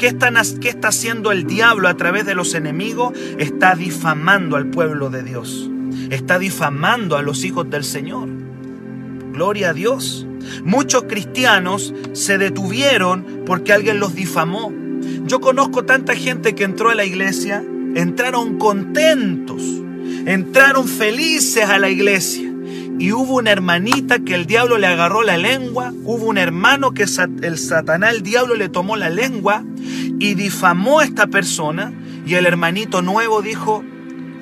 ¿Qué, 0.00 0.06
están, 0.06 0.36
¿Qué 0.62 0.70
está 0.70 0.88
haciendo 0.88 1.30
el 1.30 1.44
diablo 1.44 1.86
a 1.86 1.94
través 1.94 2.24
de 2.24 2.34
los 2.34 2.54
enemigos? 2.54 3.12
Está 3.36 3.74
difamando 3.74 4.56
al 4.56 4.68
pueblo 4.68 5.10
de 5.10 5.22
Dios. 5.22 5.68
Está 6.08 6.38
difamando 6.38 7.18
a 7.18 7.22
los 7.22 7.44
hijos 7.44 7.68
del 7.68 7.84
Señor. 7.84 8.26
Gloria 9.34 9.70
a 9.70 9.72
Dios. 9.74 10.26
Muchos 10.64 11.02
cristianos 11.02 11.92
se 12.14 12.38
detuvieron 12.38 13.42
porque 13.44 13.74
alguien 13.74 14.00
los 14.00 14.14
difamó. 14.14 14.72
Yo 15.26 15.42
conozco 15.42 15.84
tanta 15.84 16.14
gente 16.14 16.54
que 16.54 16.64
entró 16.64 16.88
a 16.88 16.94
la 16.94 17.04
iglesia, 17.04 17.62
entraron 17.94 18.56
contentos, 18.56 19.62
entraron 20.24 20.88
felices 20.88 21.66
a 21.66 21.78
la 21.78 21.90
iglesia. 21.90 22.49
Y 23.00 23.12
hubo 23.12 23.38
una 23.38 23.50
hermanita 23.50 24.20
que 24.20 24.36
el 24.36 24.46
diablo 24.46 24.78
le 24.78 24.86
agarró 24.86 25.22
la 25.22 25.36
lengua, 25.36 25.92
hubo 26.04 26.26
un 26.26 26.38
hermano 26.38 26.92
que 26.92 27.04
el 27.04 27.58
satanás, 27.58 28.14
el 28.14 28.22
diablo 28.22 28.54
le 28.54 28.68
tomó 28.68 28.96
la 28.96 29.10
lengua 29.10 29.64
y 30.20 30.34
difamó 30.34 31.00
a 31.00 31.04
esta 31.04 31.26
persona. 31.26 31.92
Y 32.24 32.34
el 32.34 32.46
hermanito 32.46 33.02
nuevo 33.02 33.42
dijo, 33.42 33.82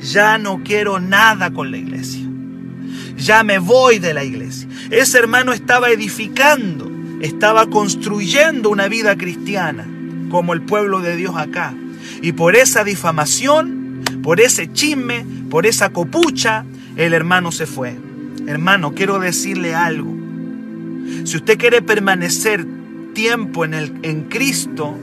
ya 0.00 0.36
no 0.36 0.62
quiero 0.62 1.00
nada 1.00 1.52
con 1.52 1.70
la 1.70 1.78
iglesia 1.78 2.28
ya 3.18 3.42
me 3.42 3.58
voy 3.58 3.98
de 3.98 4.14
la 4.14 4.24
iglesia. 4.24 4.68
Ese 4.90 5.18
hermano 5.18 5.52
estaba 5.52 5.90
edificando, 5.90 6.90
estaba 7.20 7.66
construyendo 7.66 8.70
una 8.70 8.88
vida 8.88 9.16
cristiana, 9.16 9.86
como 10.30 10.54
el 10.54 10.62
pueblo 10.62 11.00
de 11.00 11.16
Dios 11.16 11.36
acá. 11.36 11.74
Y 12.22 12.32
por 12.32 12.56
esa 12.56 12.84
difamación, 12.84 14.02
por 14.22 14.40
ese 14.40 14.72
chisme, 14.72 15.26
por 15.50 15.66
esa 15.66 15.90
copucha, 15.90 16.64
el 16.96 17.12
hermano 17.12 17.52
se 17.52 17.66
fue. 17.66 17.96
Hermano, 18.48 18.94
quiero 18.94 19.18
decirle 19.18 19.74
algo. 19.74 20.12
Si 21.24 21.36
usted 21.36 21.58
quiere 21.58 21.82
permanecer 21.82 22.66
tiempo 23.14 23.64
en, 23.64 23.74
el, 23.74 23.92
en 24.02 24.24
Cristo, 24.24 24.96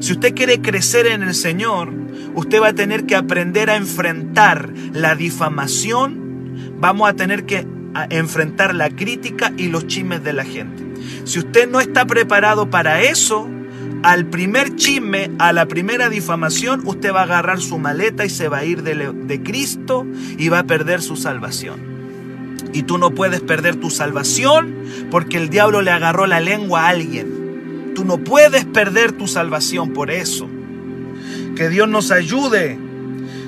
si 0.00 0.12
usted 0.12 0.34
quiere 0.34 0.60
crecer 0.60 1.06
en 1.06 1.22
el 1.22 1.34
Señor, 1.34 1.92
usted 2.34 2.60
va 2.60 2.68
a 2.68 2.74
tener 2.74 3.06
que 3.06 3.14
aprender 3.14 3.70
a 3.70 3.76
enfrentar 3.76 4.72
la 4.92 5.14
difamación 5.14 6.22
vamos 6.82 7.08
a 7.08 7.14
tener 7.14 7.46
que 7.46 7.64
enfrentar 8.10 8.74
la 8.74 8.90
crítica 8.90 9.52
y 9.56 9.68
los 9.68 9.86
chismes 9.86 10.24
de 10.24 10.32
la 10.32 10.44
gente. 10.44 10.84
Si 11.24 11.38
usted 11.38 11.70
no 11.70 11.80
está 11.80 12.04
preparado 12.06 12.70
para 12.70 13.02
eso, 13.02 13.48
al 14.02 14.26
primer 14.26 14.74
chisme, 14.74 15.30
a 15.38 15.52
la 15.52 15.66
primera 15.66 16.08
difamación, 16.08 16.82
usted 16.84 17.14
va 17.14 17.20
a 17.20 17.24
agarrar 17.24 17.60
su 17.60 17.78
maleta 17.78 18.24
y 18.24 18.30
se 18.30 18.48
va 18.48 18.58
a 18.58 18.64
ir 18.64 18.82
de, 18.82 19.12
de, 19.12 19.42
Cristo 19.44 20.04
y 20.36 20.48
va 20.48 20.60
a 20.60 20.64
perder 20.64 21.02
su 21.02 21.14
salvación. 21.14 21.91
Y 22.72 22.84
tú 22.84 22.98
no 22.98 23.10
puedes 23.10 23.40
perder 23.40 23.76
tu 23.76 23.90
salvación 23.90 24.74
porque 25.10 25.36
el 25.36 25.50
diablo 25.50 25.82
le 25.82 25.90
agarró 25.90 26.26
la 26.26 26.40
lengua 26.40 26.84
a 26.84 26.88
alguien. 26.88 27.92
Tú 27.94 28.04
no 28.04 28.18
puedes 28.18 28.64
perder 28.64 29.12
tu 29.12 29.26
salvación 29.26 29.92
por 29.92 30.10
eso. 30.10 30.48
Que 31.54 31.68
Dios 31.68 31.88
nos 31.88 32.10
ayude 32.10 32.78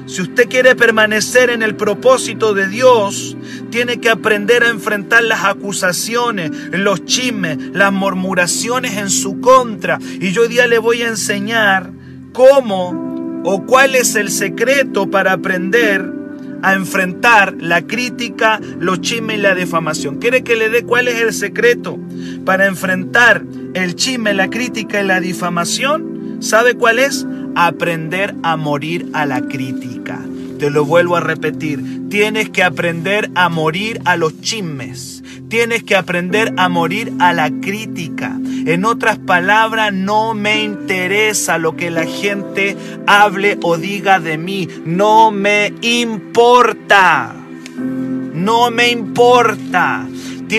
si 0.07 0.21
usted 0.21 0.49
quiere 0.49 0.77
permanecer 0.77 1.49
en 1.49 1.63
el 1.63 1.77
propósito 1.77 2.53
de 2.53 2.69
Dios, 2.69 3.37
tiene 3.71 4.01
que 4.01 4.11
aprender 4.11 4.63
a 4.63 4.69
enfrentar 4.69 5.25
las 5.25 5.45
acusaciones, 5.45 6.51
los 6.73 7.07
chismes, 7.07 7.57
las 7.73 7.91
murmuraciones 7.91 8.99
en 8.99 9.09
su 9.09 9.41
contra. 9.41 9.99
Y 10.21 10.33
yo 10.33 10.43
hoy 10.43 10.49
día 10.49 10.67
le 10.67 10.79
voy 10.79 11.03
a 11.03 11.09
enseñar 11.09 11.91
cómo 12.33 13.43
o 13.45 13.65
cuál 13.65 13.95
es 13.95 14.15
el 14.15 14.31
secreto 14.31 15.11
para 15.11 15.33
aprender 15.33 16.24
a 16.65 16.75
enfrentar 16.75 17.55
la 17.61 17.87
crítica, 17.87 18.61
los 18.79 19.01
chismes 19.01 19.39
y 19.39 19.41
la 19.41 19.55
defamación. 19.55 20.17
¿Quiere 20.17 20.43
que 20.43 20.57
le 20.57 20.71
dé 20.71 20.85
cuál 20.85 21.09
es 21.09 21.21
el 21.21 21.33
secreto 21.33 21.99
para 22.45 22.67
enfrentar 22.67 23.45
el 23.75 23.95
chisme, 23.95 24.35
la 24.35 24.49
crítica 24.49 25.03
y 25.03 25.07
la 25.07 25.21
difamación? 25.21 26.39
¿Sabe 26.41 26.75
cuál 26.75 26.99
es? 26.99 27.27
aprender 27.55 28.35
a 28.43 28.57
morir 28.57 29.11
a 29.13 29.27
la 29.27 29.41
crítica. 29.43 30.21
Te 30.59 30.71
lo 30.71 30.85
vuelvo 30.85 31.17
a 31.17 31.21
repetir, 31.21 32.09
tienes 32.09 32.51
que 32.51 32.63
aprender 32.63 33.31
a 33.35 33.49
morir 33.49 34.01
a 34.05 34.17
los 34.17 34.41
chismes. 34.41 35.23
Tienes 35.49 35.85
que 35.85 35.95
aprender 35.95 36.53
a 36.57 36.69
morir 36.69 37.13
a 37.21 37.33
la 37.33 37.51
crítica. 37.51 38.39
En 38.67 38.85
otras 38.85 39.19
palabras, 39.19 39.93
no 39.93 40.35
me 40.35 40.65
interesa 40.65 41.59
lo 41.59 41.77
que 41.77 41.91
la 41.91 42.07
gente 42.07 42.77
hable 43.07 43.59
o 43.63 43.77
diga 43.77 44.21
de 44.21 44.39
mí. 44.39 44.69
No 44.85 45.31
me 45.31 45.73
importa. 45.83 47.35
No 47.77 48.71
me 48.71 48.89
importa. 48.89 50.09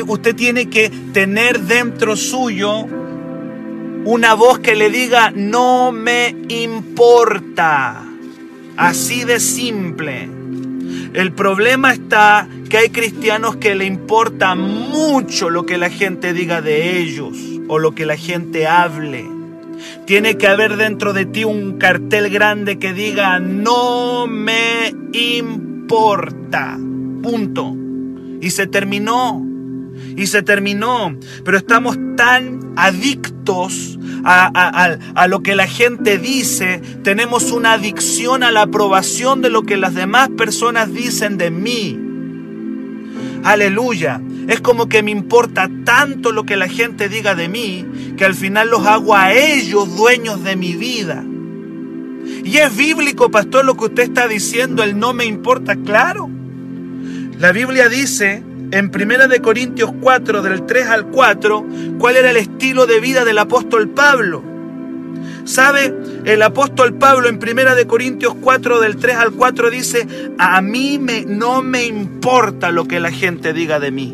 Usted 0.08 0.36
tiene 0.36 0.70
que 0.70 0.90
tener 1.14 1.62
dentro 1.62 2.16
suyo 2.16 2.86
una 4.06 4.34
voz 4.34 4.60
que 4.60 4.76
le 4.76 4.90
diga, 4.90 5.32
no 5.32 5.92
me 5.92 6.36
importa. 6.50 8.05
Así 8.78 9.24
de 9.24 9.40
simple. 9.40 10.30
El 11.14 11.32
problema 11.32 11.94
está 11.94 12.48
que 12.70 12.78
hay 12.78 12.90
cristianos 12.90 13.56
que 13.56 13.76
le 13.76 13.86
importa 13.86 14.56
mucho 14.56 15.50
lo 15.50 15.66
que 15.66 15.78
la 15.78 15.90
gente 15.90 16.34
diga 16.34 16.62
de 16.62 17.00
ellos 17.00 17.38
o 17.68 17.80
lo 17.80 17.96
que 17.96 18.06
la 18.06 18.18
gente 18.18 18.68
hable. 18.68 19.26
Tiene 20.06 20.38
que 20.38 20.48
haber 20.48 20.78
dentro 20.78 21.14
de 21.14 21.26
ti 21.26 21.44
un 21.44 21.78
cartel 21.78 22.30
grande 22.30 22.78
que 22.80 22.94
diga, 22.94 23.40
no 23.40 24.28
me 24.28 24.94
importa. 25.14 26.78
Punto. 27.22 27.76
Y 28.42 28.50
se 28.50 28.68
terminó 28.68 29.46
y 30.16 30.28
se 30.28 30.44
terminó. 30.44 31.18
Pero 31.44 31.58
estamos 31.58 31.98
tan 32.16 32.74
adictos 32.76 33.98
a, 34.26 35.28
lo 35.28 35.44
que 35.44 35.56
la 35.56 35.68
gente 35.68 36.18
dice, 36.18 36.82
tenemos 37.04 37.52
una 37.52 37.74
adicción 37.74 38.44
a 38.44 38.52
la 38.52 38.64
aprobación 38.64 39.42
de 39.42 39.50
lo 39.50 39.64
que 39.64 39.78
las 39.78 39.94
demás 39.94 40.30
personas 40.30 40.92
dicen 40.92 41.38
de 41.38 41.52
mí. 41.52 42.00
Aleluya. 43.44 44.22
Es 44.48 44.62
como 44.62 44.90
que 44.90 45.04
me 45.04 45.12
importa 45.12 45.70
tanto 45.84 46.32
lo 46.32 46.44
que 46.44 46.56
la 46.56 46.68
gente 46.68 47.10
diga 47.10 47.36
de 47.36 47.48
mí, 47.48 47.86
que 48.18 48.26
al 48.26 48.34
final 48.34 48.70
los 48.70 48.86
hago 48.88 49.16
a 49.16 49.34
ellos 49.34 49.96
dueños 49.96 50.44
de 50.44 50.56
mi 50.56 50.74
vida. 50.74 51.24
Y 52.44 52.58
es 52.58 52.76
bíblico, 52.76 53.30
pastor, 53.30 53.66
lo 53.66 53.76
que 53.76 53.86
usted 53.86 54.04
está 54.04 54.28
diciendo, 54.28 54.84
el 54.84 54.98
no 54.98 55.14
me 55.14 55.26
importa, 55.26 55.76
claro. 55.76 56.30
La 57.40 57.52
Biblia 57.52 57.90
dice 57.90 58.44
en 58.76 58.92
1 58.94 59.30
de 59.30 59.40
Corintios 59.40 59.90
4 60.02 60.42
del 60.42 60.66
3 60.66 60.88
al 60.88 61.06
4 61.08 61.66
cuál 61.98 62.18
era 62.18 62.32
el 62.32 62.36
estilo 62.36 62.86
de 62.86 63.00
vida 63.00 63.24
del 63.24 63.38
apóstol 63.38 63.88
Pablo. 63.88 64.44
¿Sabe? 65.46 65.96
El 66.26 66.42
apóstol 66.42 66.96
Pablo 66.96 67.30
en 67.30 67.36
1 67.38 67.74
de 67.74 67.88
Corintios 67.88 68.36
4 68.42 68.82
del 68.82 68.98
3 68.98 69.16
al 69.16 69.32
4 69.32 69.70
dice, 69.70 70.06
"A 70.38 70.62
mí 70.62 71.00
me, 71.00 71.24
no 71.24 71.62
me 71.62 71.86
importa 71.86 72.72
lo 72.72 72.86
que 72.86 73.00
la 73.00 73.12
gente 73.12 73.54
diga 73.54 73.80
de 73.80 73.92
mí. 73.92 74.14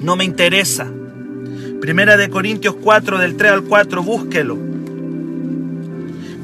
No 0.00 0.14
me 0.14 0.22
interesa." 0.22 0.86
Primera 1.80 2.16
de 2.16 2.30
Corintios 2.30 2.76
4 2.80 3.18
del 3.18 3.36
3 3.36 3.50
al 3.50 3.62
4, 3.64 4.04
búsquelo. 4.04 4.56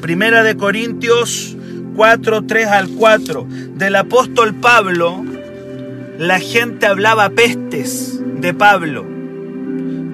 Primera 0.00 0.42
de 0.42 0.56
Corintios 0.56 1.56
4, 1.94 2.42
3 2.46 2.66
al 2.68 2.88
4, 2.88 3.46
del 3.74 3.96
apóstol 3.96 4.54
Pablo, 4.54 5.24
la 6.18 6.38
gente 6.40 6.86
hablaba 6.86 7.30
pestes 7.30 8.20
de 8.40 8.54
Pablo. 8.54 9.04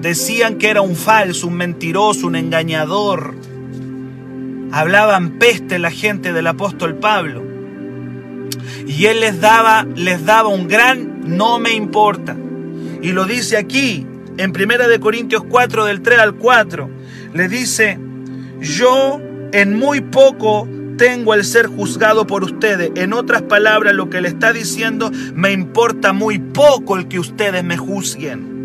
Decían 0.01 0.57
que 0.57 0.69
era 0.69 0.81
un 0.81 0.95
falso, 0.95 1.47
un 1.47 1.55
mentiroso, 1.55 2.27
un 2.27 2.35
engañador. 2.35 3.35
hablaban 4.71 5.39
peste 5.39 5.79
la 5.79 5.91
gente 5.91 6.31
del 6.31 6.47
apóstol 6.47 6.95
Pablo. 6.95 7.43
Y 8.87 9.05
él 9.05 9.19
les 9.19 9.41
daba, 9.41 9.85
les 9.95 10.25
daba 10.25 10.49
un 10.49 10.67
gran 10.67 11.09
no 11.37 11.59
me 11.59 11.73
importa. 11.73 12.35
Y 13.01 13.11
lo 13.11 13.25
dice 13.25 13.57
aquí, 13.57 14.05
en 14.37 14.51
1 14.51 14.99
Corintios 14.99 15.43
4, 15.47 15.85
del 15.85 16.01
3 16.01 16.19
al 16.19 16.35
4. 16.35 16.89
Le 17.33 17.47
dice, 17.47 17.99
yo 18.59 19.21
en 19.51 19.77
muy 19.77 20.01
poco 20.01 20.67
tengo 20.99 21.33
el 21.33 21.45
ser 21.45 21.65
juzgado 21.67 22.27
por 22.27 22.43
ustedes. 22.43 22.91
En 22.95 23.13
otras 23.13 23.41
palabras, 23.43 23.95
lo 23.95 24.09
que 24.09 24.19
le 24.19 24.27
está 24.27 24.51
diciendo, 24.51 25.09
me 25.33 25.53
importa 25.53 26.11
muy 26.11 26.39
poco 26.39 26.97
el 26.97 27.07
que 27.07 27.19
ustedes 27.19 27.63
me 27.63 27.77
juzguen. 27.77 28.59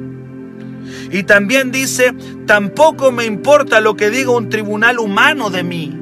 Y 1.13 1.23
también 1.23 1.71
dice, 1.71 2.13
tampoco 2.45 3.13
me 3.13 3.25
importa 3.25 3.81
lo 3.81 3.95
que 3.95 4.11
diga 4.11 4.33
un 4.33 4.51
tribunal 4.51 4.99
humano 4.99 5.49
de 5.49 5.63
mí. 5.63 5.97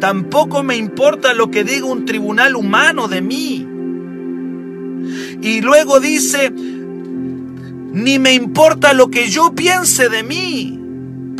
Tampoco 0.00 0.64
me 0.64 0.76
importa 0.76 1.32
lo 1.32 1.48
que 1.52 1.62
diga 1.62 1.86
un 1.86 2.04
tribunal 2.04 2.56
humano 2.56 3.06
de 3.06 3.22
mí. 3.22 3.68
Y 5.42 5.60
luego 5.60 6.00
dice, 6.00 6.50
ni 6.50 8.18
me 8.18 8.34
importa 8.34 8.94
lo 8.94 9.12
que 9.12 9.28
yo 9.28 9.54
piense 9.54 10.08
de 10.08 10.24
mí. 10.24 10.81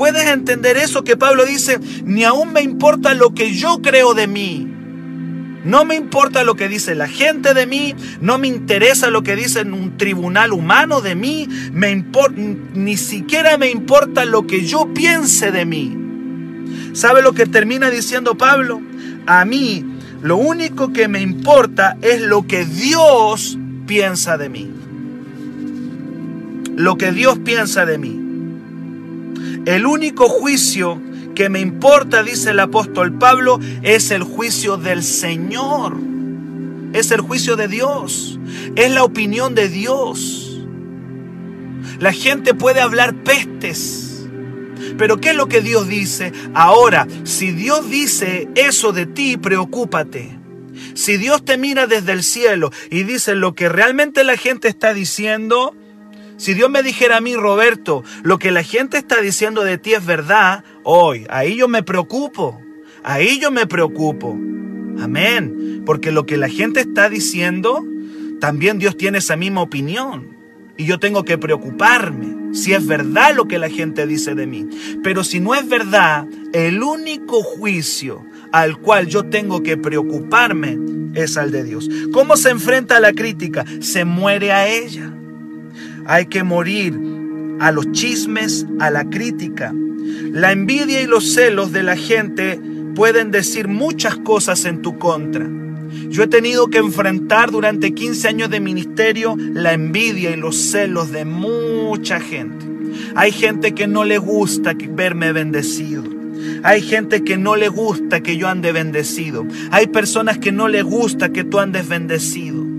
¿Puedes 0.03 0.27
entender 0.27 0.79
eso 0.79 1.05
que 1.05 1.17
Pablo 1.17 1.45
dice? 1.45 1.79
Ni 2.05 2.25
aún 2.25 2.53
me 2.53 2.61
importa 2.61 3.15
lo 3.15 3.35
que 3.35 3.55
yo 3.55 3.81
creo 3.83 4.15
de 4.15 4.27
mí. 4.27 4.67
No 5.65 5.85
me 5.85 5.95
importa 5.95 6.43
lo 6.43 6.57
que 6.57 6.69
dice 6.69 6.97
la 6.97 7.07
gente 7.07 7.55
de 7.55 7.69
mí, 7.69 7.95
no 8.21 8.37
me 8.37 8.49
interesa 8.49 9.11
lo 9.11 9.23
que 9.23 9.37
dice 9.37 9.63
un 9.63 9.97
tribunal 9.97 10.53
humano 10.53 11.03
de 11.03 11.15
mí, 11.15 11.49
ni 12.75 12.97
siquiera 12.97 13.57
me 13.59 13.71
importa 13.71 14.25
lo 14.25 14.45
que 14.45 14.67
yo 14.67 14.93
piense 14.93 15.53
de 15.53 15.65
mí. 15.67 15.97
¿Sabe 16.95 17.23
lo 17.23 17.33
que 17.33 17.47
termina 17.47 17.89
diciendo 17.89 18.37
Pablo? 18.37 18.83
A 19.27 19.45
mí 19.45 19.85
lo 20.21 20.37
único 20.37 20.93
que 20.93 21.07
me 21.07 21.21
importa 21.21 21.97
es 22.03 22.21
lo 22.21 22.45
que 22.49 22.65
Dios 22.65 23.57
piensa 23.87 24.37
de 24.37 24.49
mí. 24.49 24.69
Lo 26.75 26.99
que 26.99 27.13
Dios 27.13 27.39
piensa 27.39 27.87
de 27.87 27.99
mí. 27.99 28.22
El 29.65 29.87
único 29.87 30.29
juicio 30.29 31.01
que 31.35 31.49
me 31.49 31.61
importa, 31.61 32.23
dice 32.23 32.51
el 32.51 32.61
apóstol 32.61 33.17
Pablo, 33.17 33.59
es 33.83 34.11
el 34.11 34.23
juicio 34.23 34.77
del 34.77 35.03
Señor. 35.03 35.97
Es 36.93 37.11
el 37.11 37.21
juicio 37.21 37.57
de 37.57 37.69
Dios. 37.69 38.39
Es 38.77 38.91
la 38.91 39.05
opinión 39.05 39.55
de 39.55 39.69
Dios. 39.69 40.61
La 42.01 42.13
gente 42.13 42.55
puede 42.55 42.81
hablar 42.81 43.15
pestes. 43.23 44.29
Pero 44.99 45.21
¿qué 45.21 45.31
es 45.31 45.37
lo 45.37 45.47
que 45.47 45.61
Dios 45.61 45.89
dice? 45.89 46.33
Ahora, 46.55 47.07
si 47.25 47.53
Dios 47.53 47.89
dice 47.89 48.49
eso 48.57 48.93
de 48.93 49.07
ti, 49.07 49.37
preocúpate. 49.37 50.39
Si 50.95 51.17
Dios 51.17 51.45
te 51.45 51.57
mira 51.57 51.87
desde 51.87 52.13
el 52.13 52.23
cielo 52.23 52.71
y 52.91 53.05
dice 53.05 53.35
lo 53.35 53.55
que 53.55 53.69
realmente 53.69 54.25
la 54.25 54.37
gente 54.37 54.69
está 54.69 54.93
diciendo, 54.93 55.75
si 56.43 56.55
Dios 56.55 56.69
me 56.69 56.83
dijera 56.83 57.19
a 57.19 57.21
mí, 57.21 57.37
Roberto, 57.37 58.03
lo 58.25 58.37
que 58.41 58.51
la 58.51 58.65
gente 58.65 58.97
está 58.99 59.21
diciendo 59.21 59.63
de 59.63 59.79
ti 59.79 59.95
es 59.95 60.05
verdad, 60.05 60.65
hoy, 60.83 61.25
ahí 61.31 61.55
yo 61.55 61.69
me 61.69 61.85
preocupo. 61.85 62.61
Ahí 63.05 63.39
yo 63.39 63.53
me 63.53 63.69
preocupo. 63.69 64.37
Amén. 65.01 65.85
Porque 65.87 66.11
lo 66.11 66.27
que 66.27 66.37
la 66.37 66.49
gente 66.49 66.81
está 66.81 67.09
diciendo, 67.09 67.85
también 68.41 68.81
Dios 68.81 68.97
tiene 68.97 69.19
esa 69.19 69.37
misma 69.37 69.63
opinión. 69.63 70.37
Y 70.77 70.85
yo 70.85 70.99
tengo 70.99 71.25
que 71.25 71.39
preocuparme 71.39 72.53
si 72.53 72.73
es 72.73 72.89
verdad 72.89 73.37
lo 73.37 73.47
que 73.47 73.61
la 73.61 73.71
gente 73.71 74.05
dice 74.09 74.35
de 74.35 74.49
mí. 74.49 74.69
Pero 75.05 75.23
si 75.23 75.39
no 75.39 75.55
es 75.55 75.69
verdad, 75.69 76.27
el 76.53 76.83
único 76.83 77.41
juicio 77.45 78.27
al 78.51 78.79
cual 78.79 79.07
yo 79.07 79.23
tengo 79.27 79.63
que 79.63 79.77
preocuparme 79.77 80.77
es 81.15 81.37
al 81.37 81.53
de 81.53 81.63
Dios. 81.63 81.89
¿Cómo 82.13 82.37
se 82.37 82.51
enfrenta 82.51 82.97
a 82.97 83.01
la 83.01 83.13
crítica? 83.13 83.65
Se 83.79 84.05
muere 84.05 84.51
a 84.51 84.67
ella. 84.67 85.13
Hay 86.07 86.27
que 86.27 86.43
morir 86.43 86.99
a 87.61 87.71
los 87.71 87.93
chismes, 87.93 88.67
a 88.81 88.91
la 88.91 89.05
crítica. 89.05 89.73
La 90.33 90.53
envidia 90.53 91.01
y 91.01 91.07
los 91.07 91.33
celos 91.33 91.73
de 91.73 91.83
la 91.83 91.97
gente 91.97 92.61
pueden 92.95 93.31
decir 93.31 93.69
muchas 93.69 94.17
cosas 94.17 94.65
en 94.65 94.83
tu 94.83 94.99
contra. 94.99 95.49
Yo 96.09 96.23
he 96.23 96.27
tenido 96.27 96.69
que 96.69 96.79
enfrentar 96.79 97.51
durante 97.51 97.95
15 97.95 98.29
años 98.29 98.51
de 98.51 98.61
ministerio 98.61 99.37
la 99.39 99.73
envidia 99.73 100.31
y 100.31 100.37
los 100.37 100.57
celos 100.57 101.13
de 101.13 101.25
mucha 101.25 102.21
gente. 102.21 102.67
Hay 103.15 103.33
gente 103.33 103.73
que 103.75 103.87
no 103.87 104.05
le 104.05 104.19
gusta 104.19 104.75
verme 104.75 105.33
bendecido. 105.33 106.03
Hay 106.65 106.83
gente 106.83 107.25
que 107.25 107.37
no 107.37 107.57
le 107.57 107.69
gusta 107.69 108.21
que 108.21 108.37
yo 108.37 108.49
ande 108.49 108.73
bendecido. 108.73 109.47
Hay 109.71 109.87
personas 109.87 110.39
que 110.39 110.53
no 110.53 110.69
le 110.69 110.83
gusta 110.83 111.33
que 111.33 111.45
tú 111.45 111.59
andes 111.61 111.89
bendecido. 111.89 112.72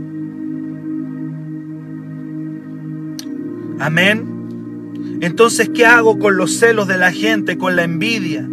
Amén. 3.84 5.20
Entonces, 5.20 5.70
¿qué 5.76 5.86
hago 5.86 6.18
con 6.18 6.38
los 6.38 6.58
celos 6.58 6.88
de 6.88 6.98
la 6.98 7.12
gente, 7.12 7.58
con 7.58 7.76
la 7.76 7.84
envidia? 7.84 8.48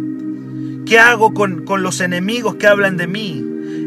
¿Qué 0.85 0.99
hago 0.99 1.33
con, 1.33 1.63
con 1.63 1.83
los 1.83 2.01
enemigos 2.01 2.55
que 2.55 2.67
hablan 2.67 2.97
de 2.97 3.07
mí? 3.07 3.41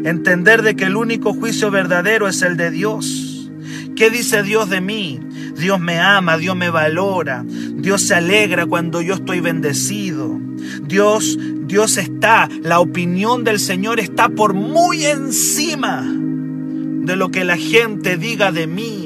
Entender 0.05 0.63
de 0.63 0.75
que 0.75 0.85
el 0.85 0.95
único 0.95 1.33
juicio 1.33 1.69
verdadero 1.69 2.27
es 2.27 2.41
el 2.41 2.57
de 2.57 2.71
Dios. 2.71 3.51
¿Qué 3.95 4.09
dice 4.09 4.41
Dios 4.41 4.71
de 4.71 4.81
mí? 4.81 5.19
Dios 5.55 5.79
me 5.79 5.99
ama, 5.99 6.39
Dios 6.39 6.55
me 6.55 6.71
valora, 6.71 7.45
Dios 7.47 8.01
se 8.01 8.15
alegra 8.15 8.65
cuando 8.65 9.03
yo 9.03 9.13
estoy 9.13 9.39
bendecido. 9.39 10.39
Dios, 10.81 11.37
Dios 11.67 11.97
está, 11.97 12.49
la 12.63 12.79
opinión 12.79 13.43
del 13.43 13.59
Señor 13.59 13.99
está 13.99 14.29
por 14.29 14.55
muy 14.55 15.05
encima 15.05 16.01
de 16.01 17.15
lo 17.15 17.29
que 17.29 17.45
la 17.45 17.55
gente 17.55 18.17
diga 18.17 18.51
de 18.51 18.65
mí. 18.65 19.04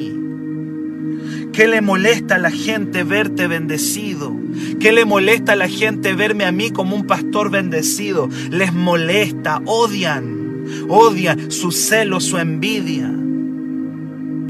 ¿Qué 1.54 1.68
le 1.68 1.82
molesta 1.82 2.36
a 2.36 2.40
la 2.40 2.52
gente 2.52 3.04
verte 3.04 3.48
bendecido? 3.48 4.34
¿Qué 4.80 4.92
le 4.92 5.06
molesta 5.06 5.54
a 5.54 5.56
la 5.56 5.68
gente 5.68 6.14
verme 6.14 6.46
a 6.46 6.52
mí 6.52 6.72
como 6.72 6.96
un 6.96 7.06
pastor 7.06 7.50
bendecido? 7.50 8.30
Les 8.50 8.74
molesta, 8.74 9.62
odian, 9.66 10.66
odian 10.88 11.52
su 11.52 11.72
celo, 11.72 12.20
su 12.20 12.38
envidia. 12.38 13.12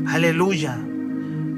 Aleluya. 0.07 0.77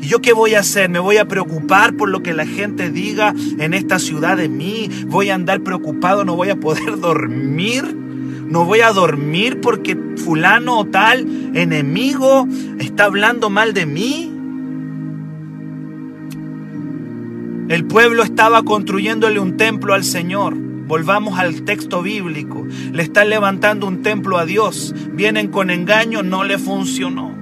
¿Y 0.02 0.08
yo 0.08 0.22
qué 0.22 0.34
voy 0.34 0.56
a 0.56 0.60
hacer? 0.60 0.90
¿Me 0.90 1.00
voy 1.00 1.18
a 1.18 1.28
preocupar 1.28 1.96
por 1.96 2.10
lo 2.10 2.24
que 2.24 2.34
la 2.34 2.46
gente 2.46 2.90
diga 2.90 3.34
en 3.60 3.74
esta 3.74 4.00
ciudad 4.00 4.38
de 4.38 4.50
mí? 4.50 4.90
¿Voy 5.08 5.30
a 5.30 5.36
andar 5.36 5.62
preocupado? 5.62 6.26
¿No 6.26 6.36
voy 6.36 6.50
a 6.50 6.60
poder 6.60 7.00
dormir? 7.00 7.84
¿No 7.84 8.66
voy 8.66 8.82
a 8.82 8.92
dormir 8.92 9.62
porque 9.62 9.98
fulano 10.18 10.80
o 10.80 10.86
tal 10.86 11.26
enemigo 11.54 12.48
está 12.80 13.06
hablando 13.06 13.50
mal 13.50 13.74
de 13.74 13.86
mí? 13.86 14.31
El 17.72 17.86
pueblo 17.86 18.22
estaba 18.24 18.64
construyéndole 18.64 19.40
un 19.40 19.56
templo 19.56 19.94
al 19.94 20.04
Señor. 20.04 20.58
Volvamos 20.58 21.40
al 21.40 21.62
texto 21.62 22.02
bíblico. 22.02 22.68
Le 22.92 23.02
están 23.02 23.30
levantando 23.30 23.88
un 23.88 24.02
templo 24.02 24.38
a 24.38 24.46
Dios. 24.46 24.94
Vienen 25.14 25.48
con 25.48 25.70
engaño, 25.70 26.22
no 26.22 26.44
le 26.44 26.58
funcionó. 26.58 27.34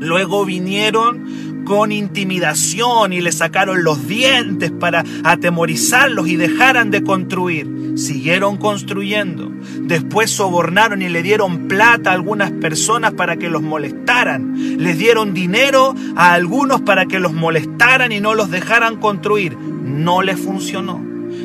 Luego 0.00 0.46
vinieron 0.46 1.62
con 1.66 1.92
intimidación 1.92 3.12
y 3.12 3.20
le 3.20 3.32
sacaron 3.32 3.84
los 3.84 4.08
dientes 4.08 4.70
para 4.70 5.04
atemorizarlos 5.24 6.26
y 6.26 6.36
dejaran 6.36 6.90
de 6.90 7.02
construir. 7.02 7.83
Siguieron 7.94 8.56
construyendo. 8.56 9.50
Después 9.80 10.30
sobornaron 10.30 11.02
y 11.02 11.08
le 11.08 11.22
dieron 11.22 11.68
plata 11.68 12.10
a 12.10 12.14
algunas 12.14 12.50
personas 12.50 13.12
para 13.14 13.36
que 13.36 13.48
los 13.48 13.62
molestaran. 13.62 14.78
Les 14.78 14.98
dieron 14.98 15.34
dinero 15.34 15.94
a 16.16 16.32
algunos 16.32 16.80
para 16.80 17.06
que 17.06 17.20
los 17.20 17.32
molestaran 17.32 18.12
y 18.12 18.20
no 18.20 18.34
los 18.34 18.50
dejaran 18.50 18.96
construir. 18.96 19.56
No 19.56 20.22
les 20.22 20.38
funcionó. 20.38 21.02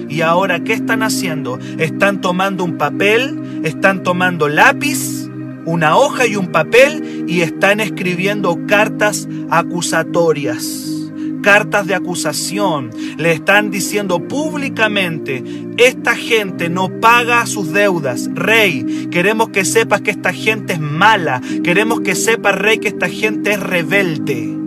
Y 0.08 0.22
ahora, 0.22 0.64
¿qué 0.64 0.74
están 0.74 1.04
haciendo? 1.04 1.60
Están 1.78 2.22
tomando 2.22 2.64
un 2.64 2.78
papel, 2.78 3.62
están 3.64 4.04
tomando 4.04 4.48
lápiz, 4.48 5.30
una 5.66 5.98
hoja 5.98 6.26
y 6.26 6.36
un 6.36 6.48
papel 6.48 7.26
y 7.28 7.42
están 7.42 7.80
escribiendo 7.80 8.66
cartas 8.68 9.28
acusatorias 9.52 10.99
cartas 11.42 11.88
de 11.88 11.96
acusación, 11.96 12.92
le 13.18 13.32
están 13.32 13.72
diciendo 13.72 14.28
públicamente, 14.28 15.44
esta 15.78 16.16
gente 16.16 16.70
no 16.70 17.00
paga 17.00 17.46
sus 17.46 17.72
deudas. 17.72 18.30
Rey, 18.34 19.08
queremos 19.12 19.50
que 19.50 19.66
sepas 19.66 20.02
que 20.02 20.12
esta 20.12 20.34
gente 20.34 20.74
es 20.74 20.80
mala, 20.80 21.42
queremos 21.64 22.02
que 22.02 22.16
sepas, 22.16 22.56
Rey, 22.56 22.80
que 22.80 22.90
esta 22.90 23.08
gente 23.08 23.52
es 23.52 23.60
rebelde. 23.60 24.59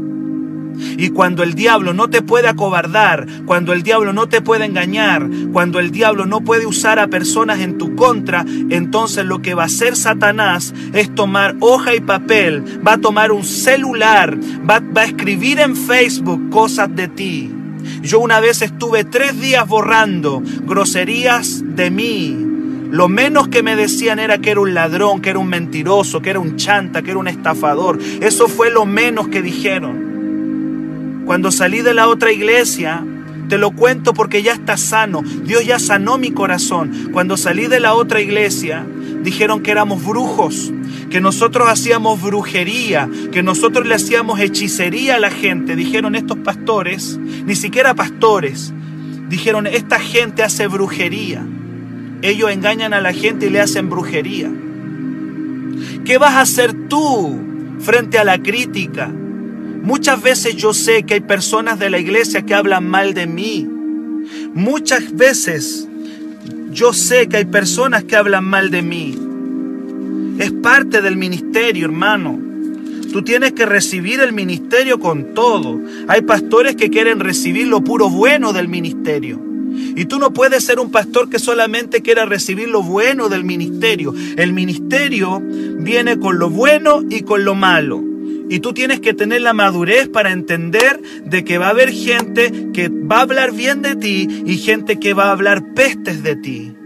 Y 0.97 1.11
cuando 1.11 1.43
el 1.43 1.55
diablo 1.55 1.95
no 1.95 2.09
te 2.09 2.23
puede 2.23 2.49
acobardar, 2.49 3.27
cuando 3.47 3.73
el 3.73 3.83
diablo 3.83 4.13
no 4.13 4.29
te 4.29 4.41
puede 4.41 4.65
engañar, 4.65 5.29
cuando 5.53 5.81
el 5.81 5.91
diablo 5.91 6.27
no 6.27 6.41
puede 6.41 6.67
usar 6.67 6.99
a 6.99 7.09
personas 7.09 7.61
en 7.61 7.79
tu 7.79 7.95
contra, 7.97 8.45
entonces 8.71 9.25
lo 9.25 9.41
que 9.41 9.55
va 9.55 9.65
a 9.65 9.67
hacer 9.67 9.97
Satanás 9.97 10.75
es 10.93 11.15
tomar 11.15 11.57
hoja 11.61 11.95
y 11.95 12.01
papel, 12.01 12.65
va 12.87 12.95
a 12.95 12.99
tomar 12.99 13.33
un 13.33 13.45
celular, 13.45 14.39
va, 14.69 14.81
va 14.81 15.03
a 15.03 15.07
escribir 15.07 15.59
en 15.61 15.77
Facebook 15.77 16.51
cosas 16.51 16.95
de 16.95 17.09
ti. 17.09 17.51
Yo 18.03 18.21
una 18.21 18.41
vez 18.41 18.63
estuve 18.63 19.05
tres 19.05 19.41
días 19.41 19.67
borrando 19.67 20.43
groserías 20.65 21.63
de 21.65 21.91
mí. 21.91 22.37
Lo 22.91 23.09
menos 23.09 23.49
que 23.49 23.63
me 23.63 23.75
decían 23.75 24.19
era 24.19 24.39
que 24.39 24.51
era 24.51 24.61
un 24.61 24.75
ladrón, 24.75 25.23
que 25.23 25.31
era 25.31 25.39
un 25.39 25.49
mentiroso, 25.49 26.21
que 26.21 26.31
era 26.31 26.41
un 26.41 26.57
chanta, 26.57 27.03
que 27.03 27.11
era 27.11 27.19
un 27.19 27.29
estafador. 27.29 27.99
Eso 28.21 28.49
fue 28.49 28.71
lo 28.71 28.85
menos 28.85 29.29
que 29.29 29.41
dijeron. 29.41 30.12
Cuando 31.27 31.51
salí 31.51 31.83
de 31.83 31.95
la 31.95 32.09
otra 32.09 32.33
iglesia, 32.33 33.05
te 33.49 33.59
lo 33.59 33.71
cuento 33.73 34.15
porque 34.15 34.43
ya 34.43 34.53
está 34.53 34.77
sano. 34.77 35.23
Dios 35.23 35.65
ya 35.65 35.79
sanó 35.79 36.19
mi 36.19 36.31
corazón. 36.31 37.11
Cuando 37.13 37.37
salí 37.37 37.67
de 37.67 37.81
la 37.81 37.95
otra 37.95 38.21
iglesia, 38.21 38.85
dijeron 39.23 39.63
que 39.63 39.71
éramos 39.71 40.05
brujos, 40.05 40.73
que 41.11 41.21
nosotros 41.21 41.69
hacíamos 41.69 42.23
brujería, 42.23 43.09
que 43.31 43.43
nosotros 43.43 43.87
le 43.87 43.95
hacíamos 43.95 44.41
hechicería 44.41 45.17
a 45.17 45.21
la 45.21 45.31
gente. 45.31 45.77
Dijeron 45.77 46.15
estos 46.15 46.39
pastores, 46.39 47.19
ni 47.19 47.55
siquiera 47.55 47.95
pastores, 47.95 48.73
dijeron 49.29 49.67
esta 49.67 50.01
gente 50.01 50.43
hace 50.43 50.67
brujería. 50.67 51.45
Ellos 52.23 52.51
engañan 52.51 52.95
a 52.95 53.01
la 53.01 53.13
gente 53.13 53.47
y 53.47 53.51
le 53.51 53.61
hacen 53.61 53.91
brujería. 53.91 54.51
¿Qué 56.05 56.19
vas 56.19 56.33
a 56.33 56.41
hacer 56.41 56.89
tú 56.89 57.39
frente 57.81 58.19
a 58.19 58.25
la 58.25 58.39
crítica? 58.39 59.13
Muchas 59.83 60.23
veces 60.23 60.57
yo 60.57 60.73
sé 60.73 61.03
que 61.03 61.15
hay 61.15 61.21
personas 61.21 61.79
de 61.81 61.91
la 61.91 61.99
iglesia 61.99 62.43
que 62.43 62.55
hablan 62.55 62.89
mal 62.89 63.15
de 63.15 63.27
mí. 63.27 63.69
Muchas 64.55 65.17
veces 65.17 65.89
yo 66.71 66.93
sé 66.93 67.29
que 67.29 67.39
hay 67.39 67.45
personas 67.47 68.05
que 68.05 68.15
hablan 68.15 68.45
mal 68.45 68.71
de 68.71 68.83
mí. 68.83 69.19
Es 70.39 70.53
parte 70.53 71.03
del 71.03 71.17
ministerio, 71.17 71.85
hermano. 71.85 72.39
Tú 73.13 73.23
tienes 73.23 73.53
que 73.53 73.67
recibir 73.67 74.21
el 74.21 74.33
ministerio 74.33 75.01
con 75.01 75.35
todo. 75.35 75.81
Hay 76.07 76.23
pastores 76.23 76.77
que 76.77 76.89
quieren 76.89 77.19
recibir 77.19 77.67
lo 77.67 77.83
puro 77.83 78.09
bueno 78.09 78.53
del 78.53 78.69
ministerio. 78.69 79.43
Y 79.97 80.05
tú 80.05 80.21
no 80.21 80.33
puedes 80.33 80.65
ser 80.65 80.79
un 80.79 80.93
pastor 80.93 81.29
que 81.29 81.41
solamente 81.41 82.03
quiera 82.03 82.25
recibir 82.25 82.69
lo 82.69 82.85
bueno 82.85 83.29
del 83.29 83.43
ministerio. 83.43 84.15
El 84.37 84.53
ministerio 84.53 85.43
viene 85.43 86.19
con 86.21 86.39
lo 86.39 86.51
bueno 86.51 87.03
y 87.11 87.23
con 87.23 87.45
lo 87.45 87.57
malo. 87.57 88.12
Y 88.53 88.61
tú 88.61 88.75
tienes 88.75 89.01
que 89.01 89.15
tener 89.15 89.41
la 89.41 89.55
madurez 89.55 90.11
para 90.11 90.31
entender 90.31 91.01
de 91.25 91.43
que 91.43 91.57
va 91.57 91.69
a 91.69 91.71
haber 91.71 91.91
gente 91.91 92.69
que 92.75 92.91
va 92.91 93.17
a 93.17 93.23
hablar 93.23 93.53
bien 93.53 93.81
de 93.81 93.97
ti 93.97 94.29
y 94.45 94.59
gente 94.59 95.01
que 95.01 95.15
va 95.15 95.29
a 95.29 95.33
hablar 95.33 95.73
pestes 95.73 96.23
de 96.23 96.37
ti. 96.37 96.77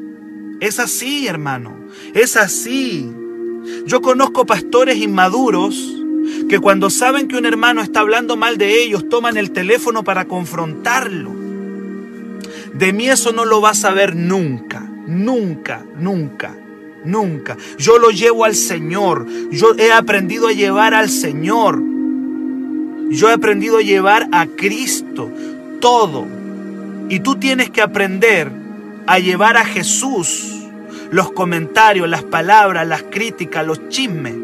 Es 0.60 0.78
así, 0.78 1.26
hermano. 1.26 1.76
Es 2.14 2.36
así. 2.36 3.10
Yo 3.84 4.00
conozco 4.00 4.46
pastores 4.46 4.98
inmaduros 4.98 5.92
que 6.48 6.60
cuando 6.60 6.88
saben 6.88 7.26
que 7.26 7.36
un 7.36 7.46
hermano 7.46 7.82
está 7.82 7.98
hablando 7.98 8.36
mal 8.36 8.58
de 8.58 8.84
ellos, 8.84 9.08
toman 9.08 9.36
el 9.36 9.50
teléfono 9.50 10.04
para 10.04 10.26
confrontarlo. 10.26 11.34
De 12.74 12.92
mí 12.92 13.08
eso 13.08 13.32
no 13.32 13.44
lo 13.44 13.60
vas 13.60 13.84
a 13.84 13.90
ver 13.90 14.14
nunca, 14.14 14.88
nunca, 15.08 15.84
nunca. 15.98 16.54
Nunca. 17.06 17.56
Yo 17.78 17.98
lo 17.98 18.10
llevo 18.10 18.44
al 18.44 18.54
Señor. 18.54 19.26
Yo 19.50 19.74
he 19.78 19.92
aprendido 19.92 20.48
a 20.48 20.52
llevar 20.52 20.92
al 20.92 21.08
Señor. 21.08 21.80
Yo 23.10 23.30
he 23.30 23.32
aprendido 23.32 23.78
a 23.78 23.82
llevar 23.82 24.28
a 24.32 24.46
Cristo. 24.46 25.30
Todo. 25.80 26.26
Y 27.08 27.20
tú 27.20 27.36
tienes 27.36 27.70
que 27.70 27.80
aprender 27.80 28.50
a 29.06 29.20
llevar 29.20 29.56
a 29.56 29.64
Jesús 29.64 30.52
los 31.10 31.30
comentarios, 31.30 32.08
las 32.08 32.24
palabras, 32.24 32.86
las 32.86 33.04
críticas, 33.04 33.64
los 33.64 33.88
chismes. 33.88 34.34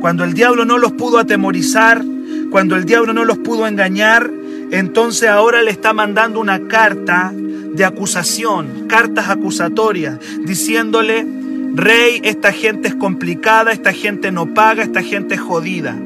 Cuando 0.00 0.22
el 0.22 0.34
diablo 0.34 0.64
no 0.64 0.78
los 0.78 0.92
pudo 0.92 1.18
atemorizar, 1.18 2.02
cuando 2.50 2.76
el 2.76 2.84
diablo 2.84 3.12
no 3.12 3.24
los 3.24 3.38
pudo 3.38 3.66
engañar, 3.66 4.30
entonces 4.70 5.28
ahora 5.28 5.62
le 5.62 5.72
está 5.72 5.92
mandando 5.92 6.38
una 6.38 6.68
carta 6.68 7.32
de 7.74 7.84
acusación, 7.84 8.86
cartas 8.88 9.28
acusatorias, 9.28 10.18
diciéndole, 10.44 11.26
rey, 11.74 12.20
esta 12.24 12.52
gente 12.52 12.88
es 12.88 12.94
complicada, 12.94 13.72
esta 13.72 13.92
gente 13.92 14.30
no 14.30 14.54
paga, 14.54 14.82
esta 14.82 15.02
gente 15.02 15.34
es 15.34 15.40
jodida. 15.40 15.96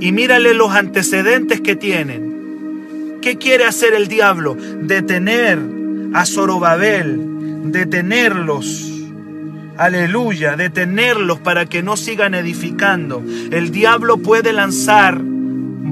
Y 0.00 0.12
mírale 0.12 0.54
los 0.54 0.72
antecedentes 0.72 1.60
que 1.60 1.76
tienen. 1.76 3.18
¿Qué 3.20 3.36
quiere 3.36 3.64
hacer 3.64 3.94
el 3.94 4.08
diablo? 4.08 4.54
Detener 4.54 5.58
a 6.14 6.24
Zorobabel, 6.24 7.70
detenerlos. 7.70 8.86
Aleluya, 9.76 10.56
detenerlos 10.56 11.38
para 11.38 11.66
que 11.66 11.82
no 11.82 11.96
sigan 11.96 12.34
edificando. 12.34 13.22
El 13.50 13.70
diablo 13.70 14.18
puede 14.18 14.52
lanzar 14.52 15.20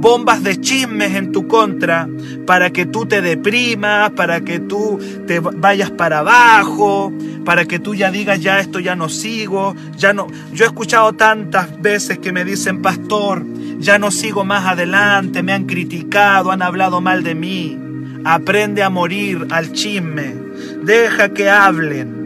bombas 0.00 0.42
de 0.42 0.60
chismes 0.60 1.14
en 1.14 1.32
tu 1.32 1.46
contra 1.46 2.08
para 2.46 2.70
que 2.70 2.86
tú 2.86 3.06
te 3.06 3.20
deprimas, 3.20 4.10
para 4.12 4.40
que 4.40 4.60
tú 4.60 4.98
te 5.26 5.40
vayas 5.40 5.90
para 5.90 6.20
abajo, 6.20 7.12
para 7.44 7.64
que 7.64 7.78
tú 7.78 7.94
ya 7.94 8.10
digas 8.10 8.40
ya 8.40 8.60
esto 8.60 8.78
ya 8.78 8.96
no 8.96 9.08
sigo, 9.08 9.74
ya 9.96 10.12
no. 10.12 10.26
Yo 10.52 10.64
he 10.64 10.68
escuchado 10.68 11.12
tantas 11.14 11.80
veces 11.80 12.18
que 12.18 12.32
me 12.32 12.44
dicen, 12.44 12.82
"Pastor, 12.82 13.44
ya 13.78 13.98
no 13.98 14.10
sigo 14.10 14.44
más 14.44 14.66
adelante, 14.66 15.42
me 15.42 15.52
han 15.52 15.66
criticado, 15.66 16.50
han 16.50 16.62
hablado 16.62 17.00
mal 17.00 17.22
de 17.22 17.34
mí." 17.34 17.78
Aprende 18.24 18.82
a 18.82 18.90
morir 18.90 19.46
al 19.50 19.72
chisme. 19.72 20.34
Deja 20.82 21.32
que 21.32 21.48
hablen. 21.48 22.17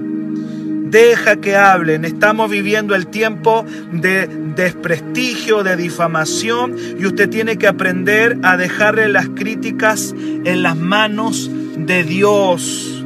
Deja 0.93 1.37
que 1.37 1.57
hablen. 1.57 2.05
Estamos 2.05 2.51
viviendo 2.51 2.95
el 2.95 3.07
tiempo 3.07 3.65
de 3.93 4.27
desprestigio, 4.27 5.63
de 5.63 5.75
difamación 5.75 6.77
y 6.99 7.07
usted 7.07 7.31
tiene 7.31 7.57
que 7.57 7.67
aprender 7.67 8.37
a 8.43 8.59
dejarle 8.59 9.09
las 9.09 9.31
críticas 9.31 10.15
en 10.19 10.63
las 10.63 10.77
manos 10.77 11.51
de 11.79 12.05
Dios 12.05 13.03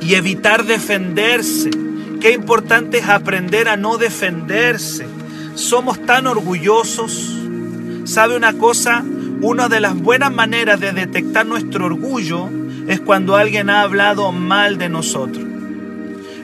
y 0.00 0.14
evitar 0.14 0.64
defenderse. 0.64 1.70
Qué 2.20 2.30
importante 2.30 2.98
es 2.98 3.08
aprender 3.08 3.68
a 3.68 3.76
no 3.76 3.98
defenderse. 3.98 5.08
Somos 5.56 6.00
tan 6.06 6.28
orgullosos. 6.28 7.36
¿Sabe 8.04 8.36
una 8.36 8.52
cosa? 8.52 9.04
Una 9.40 9.68
de 9.68 9.80
las 9.80 9.96
buenas 9.96 10.32
maneras 10.32 10.78
de 10.78 10.92
detectar 10.92 11.44
nuestro 11.46 11.86
orgullo 11.86 12.48
es 12.86 13.00
cuando 13.00 13.34
alguien 13.34 13.70
ha 13.70 13.82
hablado 13.82 14.30
mal 14.30 14.78
de 14.78 14.88
nosotros 14.88 15.47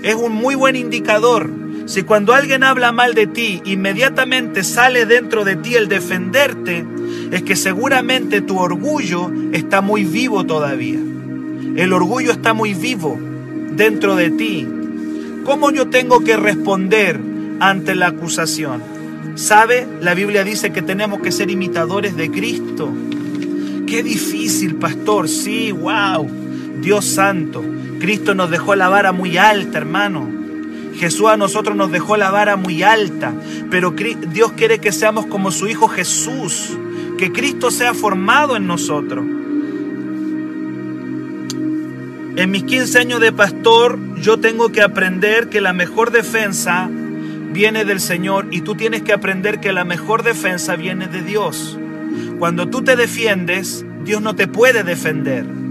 es 0.05 0.15
un 0.15 0.33
muy 0.33 0.55
buen 0.55 0.77
indicador. 0.77 1.51
Si 1.87 2.03
cuando 2.03 2.35
alguien 2.35 2.63
habla 2.63 2.93
mal 2.93 3.15
de 3.15 3.27
ti, 3.27 3.63
inmediatamente 3.65 4.63
sale 4.63 5.07
dentro 5.07 5.45
de 5.45 5.57
ti 5.57 5.77
el 5.77 5.89
defenderte, 5.89 6.85
es 7.31 7.43
que 7.43 7.57
seguramente 7.57 8.43
tu 8.43 8.59
orgullo 8.59 9.33
está 9.53 9.81
muy 9.81 10.05
vivo 10.05 10.45
todavía. 10.45 10.99
El 11.77 11.93
orgullo 11.95 12.33
está 12.33 12.53
muy 12.53 12.75
vivo 12.75 13.19
dentro 13.71 14.15
de 14.15 14.31
ti. 14.31 14.69
¿Cómo 15.45 15.71
yo 15.71 15.89
tengo 15.89 16.21
que 16.21 16.37
responder 16.37 17.19
ante 17.61 17.95
la 17.95 18.09
acusación? 18.09 18.83
¿Sabe? 19.37 19.89
La 20.03 20.13
Biblia 20.13 20.45
dice 20.45 20.71
que 20.71 20.83
tenemos 20.83 21.21
que 21.21 21.33
ser 21.33 21.51
imitadores 21.51 22.15
de 22.15 22.31
Cristo. 22.31 22.93
Qué 23.87 24.03
difícil, 24.03 24.77
pastor. 24.77 25.31
Sí, 25.31 25.73
wow. 25.73 26.29
Dios 26.83 27.07
santo. 27.07 27.65
Cristo 28.05 28.35
nos 28.35 28.51
dejó 28.51 28.75
la 28.75 28.91
vara 28.91 29.13
muy 29.13 29.39
alta, 29.39 29.79
hermano. 29.79 30.31
Jesús 30.95 31.27
a 31.27 31.39
nosotros 31.39 31.75
nos 31.75 31.91
dejó 31.91 32.19
la 32.19 32.31
vara 32.31 32.55
muy 32.55 32.83
alta, 32.83 33.33
pero 33.71 33.93
Dios 33.93 34.53
quiere 34.53 34.79
que 34.79 34.93
seamos 34.93 35.25
como 35.25 35.51
su 35.51 35.69
Hijo 35.69 35.89
Jesús, 35.89 36.77
que 37.17 37.33
Cristo 37.33 37.71
sea 37.71 37.95
formado 37.95 38.57
en 38.57 38.67
nosotros. 38.67 39.25
En 42.37 42.51
mis 42.51 42.65
15 42.65 42.99
años 42.99 43.21
de 43.21 43.33
pastor, 43.33 43.99
yo 44.21 44.39
tengo 44.39 44.71
que 44.71 44.83
aprender 44.83 45.49
que 45.49 45.63
la 45.63 45.73
mejor 45.73 46.11
defensa 46.11 46.91
viene 47.53 47.87
del 47.87 48.01
Señor 48.01 48.49
y 48.51 48.61
tú 48.61 48.75
tienes 48.75 49.01
que 49.01 49.15
aprender 49.15 49.61
que 49.61 49.73
la 49.73 49.87
mejor 49.87 50.25
defensa 50.25 50.77
viene 50.77 51.07
de 51.07 51.23
Dios. 51.23 51.79
Cuando 52.39 52.69
tú 52.69 52.85
te 52.85 52.97
defiendes, 52.97 53.83
Dios 54.05 54.21
no 54.21 54.37
te 54.37 54.47
puede 54.47 54.83
defender. 54.83 55.64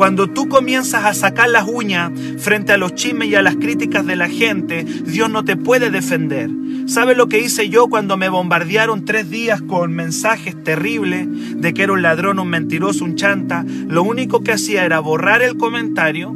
Cuando 0.00 0.30
tú 0.30 0.48
comienzas 0.48 1.04
a 1.04 1.12
sacar 1.12 1.50
las 1.50 1.68
uñas 1.68 2.10
frente 2.38 2.72
a 2.72 2.78
los 2.78 2.94
chismes 2.94 3.28
y 3.28 3.34
a 3.34 3.42
las 3.42 3.56
críticas 3.56 4.06
de 4.06 4.16
la 4.16 4.30
gente, 4.30 4.82
Dios 4.82 5.28
no 5.28 5.44
te 5.44 5.58
puede 5.58 5.90
defender. 5.90 6.48
¿Sabes 6.86 7.18
lo 7.18 7.28
que 7.28 7.40
hice 7.40 7.68
yo 7.68 7.86
cuando 7.88 8.16
me 8.16 8.30
bombardearon 8.30 9.04
tres 9.04 9.28
días 9.28 9.60
con 9.60 9.92
mensajes 9.92 10.56
terribles 10.64 11.28
de 11.60 11.74
que 11.74 11.82
era 11.82 11.92
un 11.92 12.00
ladrón, 12.00 12.38
un 12.38 12.48
mentiroso, 12.48 13.04
un 13.04 13.16
chanta? 13.16 13.62
Lo 13.88 14.02
único 14.02 14.42
que 14.42 14.52
hacía 14.52 14.86
era 14.86 15.00
borrar 15.00 15.42
el 15.42 15.58
comentario 15.58 16.34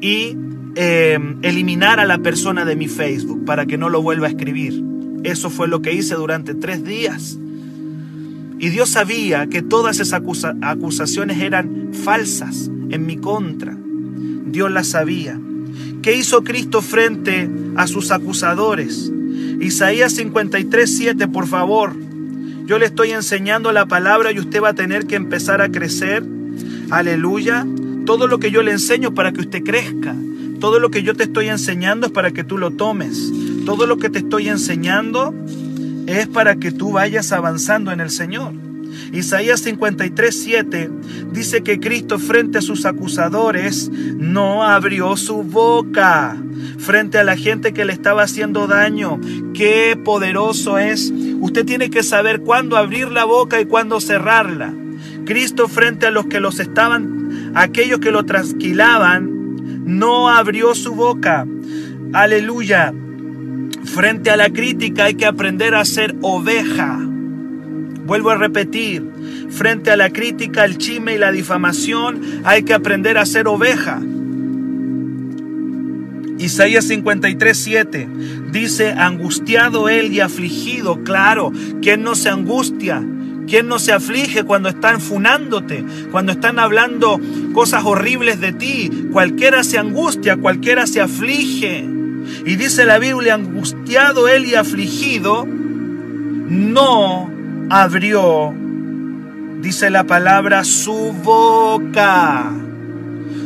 y 0.00 0.36
eh, 0.76 1.18
eliminar 1.42 1.98
a 1.98 2.04
la 2.04 2.18
persona 2.18 2.64
de 2.64 2.76
mi 2.76 2.86
Facebook 2.86 3.44
para 3.44 3.66
que 3.66 3.76
no 3.76 3.88
lo 3.88 4.02
vuelva 4.02 4.28
a 4.28 4.30
escribir. 4.30 4.84
Eso 5.24 5.50
fue 5.50 5.66
lo 5.66 5.82
que 5.82 5.92
hice 5.92 6.14
durante 6.14 6.54
tres 6.54 6.84
días. 6.84 7.40
Y 8.60 8.68
Dios 8.68 8.90
sabía 8.90 9.48
que 9.48 9.62
todas 9.62 9.98
esas 9.98 10.22
acusaciones 10.62 11.40
eran 11.40 11.90
falsas 11.92 12.70
en 12.94 13.06
mi 13.06 13.16
contra. 13.16 13.76
Dios 13.76 14.70
las 14.70 14.88
sabía. 14.88 15.38
¿Qué 16.00 16.14
hizo 16.14 16.44
Cristo 16.44 16.80
frente 16.80 17.50
a 17.76 17.86
sus 17.86 18.12
acusadores? 18.12 19.10
Isaías 19.60 20.12
53, 20.14 20.96
7, 20.96 21.28
por 21.28 21.46
favor. 21.46 21.92
Yo 22.66 22.78
le 22.78 22.86
estoy 22.86 23.10
enseñando 23.10 23.72
la 23.72 23.86
palabra 23.86 24.30
y 24.32 24.38
usted 24.38 24.62
va 24.62 24.70
a 24.70 24.74
tener 24.74 25.06
que 25.06 25.16
empezar 25.16 25.60
a 25.60 25.70
crecer. 25.70 26.24
Aleluya. 26.90 27.66
Todo 28.06 28.28
lo 28.28 28.38
que 28.38 28.50
yo 28.50 28.62
le 28.62 28.72
enseño 28.72 29.12
para 29.12 29.32
que 29.32 29.40
usted 29.40 29.64
crezca. 29.64 30.14
Todo 30.60 30.78
lo 30.78 30.90
que 30.90 31.02
yo 31.02 31.14
te 31.14 31.24
estoy 31.24 31.48
enseñando 31.48 32.06
es 32.06 32.12
para 32.12 32.30
que 32.30 32.44
tú 32.44 32.58
lo 32.58 32.70
tomes. 32.70 33.32
Todo 33.66 33.86
lo 33.86 33.98
que 33.98 34.08
te 34.08 34.20
estoy 34.20 34.48
enseñando 34.48 35.34
es 36.06 36.28
para 36.28 36.56
que 36.56 36.70
tú 36.70 36.92
vayas 36.92 37.32
avanzando 37.32 37.90
en 37.90 38.00
el 38.00 38.10
Señor. 38.10 38.52
Isaías 39.14 39.60
53, 39.60 40.42
7 40.42 40.90
dice 41.30 41.62
que 41.62 41.78
Cristo 41.78 42.18
frente 42.18 42.58
a 42.58 42.62
sus 42.62 42.84
acusadores 42.84 43.88
no 43.90 44.64
abrió 44.64 45.16
su 45.16 45.44
boca. 45.44 46.36
Frente 46.78 47.18
a 47.18 47.24
la 47.24 47.36
gente 47.36 47.72
que 47.72 47.84
le 47.84 47.92
estaba 47.92 48.24
haciendo 48.24 48.66
daño. 48.66 49.20
Qué 49.54 49.96
poderoso 50.02 50.78
es. 50.78 51.12
Usted 51.40 51.64
tiene 51.64 51.90
que 51.90 52.02
saber 52.02 52.40
cuándo 52.40 52.76
abrir 52.76 53.12
la 53.12 53.24
boca 53.24 53.60
y 53.60 53.66
cuándo 53.66 54.00
cerrarla. 54.00 54.74
Cristo 55.24 55.68
frente 55.68 56.06
a 56.06 56.10
los 56.10 56.26
que 56.26 56.40
los 56.40 56.58
estaban, 56.58 57.52
aquellos 57.54 58.00
que 58.00 58.10
lo 58.10 58.24
trasquilaban, 58.24 59.30
no 59.84 60.28
abrió 60.28 60.74
su 60.74 60.94
boca. 60.94 61.46
Aleluya. 62.12 62.92
Frente 63.84 64.30
a 64.30 64.36
la 64.36 64.50
crítica 64.50 65.04
hay 65.04 65.14
que 65.14 65.26
aprender 65.26 65.74
a 65.74 65.84
ser 65.84 66.16
oveja. 66.20 66.98
Vuelvo 68.04 68.30
a 68.30 68.36
repetir, 68.36 69.02
frente 69.50 69.90
a 69.90 69.96
la 69.96 70.10
crítica, 70.10 70.64
el 70.64 70.78
chisme 70.78 71.14
y 71.14 71.18
la 71.18 71.32
difamación 71.32 72.42
hay 72.44 72.62
que 72.62 72.74
aprender 72.74 73.16
a 73.16 73.24
ser 73.24 73.48
oveja. 73.48 74.00
Isaías 76.38 76.86
53, 76.88 77.56
7 77.56 78.08
dice, 78.50 78.90
angustiado 78.92 79.88
él 79.88 80.12
y 80.12 80.20
afligido, 80.20 81.02
claro, 81.02 81.52
¿quién 81.80 82.02
no 82.02 82.14
se 82.14 82.28
angustia? 82.28 83.02
¿Quién 83.46 83.68
no 83.68 83.78
se 83.78 83.92
aflige 83.92 84.44
cuando 84.44 84.68
están 84.68 85.00
funándote? 85.00 85.84
Cuando 86.10 86.32
están 86.32 86.58
hablando 86.58 87.20
cosas 87.52 87.84
horribles 87.84 88.40
de 88.40 88.52
ti. 88.52 88.90
Cualquiera 89.12 89.62
se 89.64 89.78
angustia, 89.78 90.36
cualquiera 90.36 90.86
se 90.86 91.02
aflige. 91.02 91.86
Y 92.46 92.56
dice 92.56 92.86
la 92.86 92.98
Biblia, 92.98 93.34
angustiado 93.34 94.28
él 94.28 94.46
y 94.46 94.54
afligido, 94.54 95.46
no 95.46 97.33
abrió, 97.70 98.54
dice 99.60 99.90
la 99.90 100.04
palabra, 100.04 100.64
su 100.64 101.12
boca. 101.22 102.50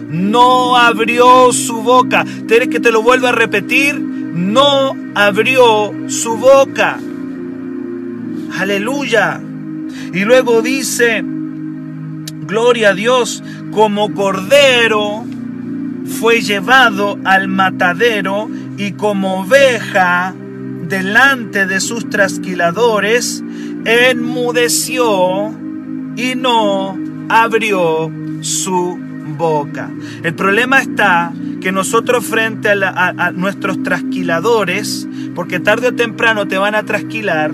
No 0.08 0.76
abrió 0.76 1.52
su 1.52 1.82
boca. 1.82 2.24
¿Tienes 2.46 2.68
que 2.68 2.80
te 2.80 2.90
lo 2.90 3.02
vuelva 3.02 3.28
a 3.30 3.32
repetir? 3.32 3.98
No 4.00 4.96
abrió 5.14 5.92
su 6.08 6.36
boca. 6.36 6.98
Aleluya. 8.58 9.40
Y 10.12 10.24
luego 10.24 10.62
dice, 10.62 11.22
gloria 11.22 12.90
a 12.90 12.94
Dios, 12.94 13.42
como 13.70 14.14
cordero 14.14 15.24
fue 16.20 16.40
llevado 16.40 17.18
al 17.24 17.48
matadero 17.48 18.48
y 18.76 18.92
como 18.92 19.40
oveja 19.42 20.34
delante 20.88 21.66
de 21.66 21.80
sus 21.80 22.08
trasquiladores, 22.08 23.44
enmudeció 23.88 25.50
y 26.16 26.34
no 26.34 26.98
abrió 27.28 28.10
su 28.42 28.98
boca. 29.36 29.90
El 30.22 30.34
problema 30.34 30.80
está 30.80 31.32
que 31.60 31.72
nosotros 31.72 32.24
frente 32.24 32.68
a, 32.70 33.32
nuestros 33.32 33.82
trasquiladores, 33.82 35.08
porque 35.34 35.60
tarde 35.60 35.88
o 35.88 35.94
temprano 35.94 36.46
te 36.46 36.58
van 36.58 36.74
a 36.74 36.84
trasquilar, 36.84 37.52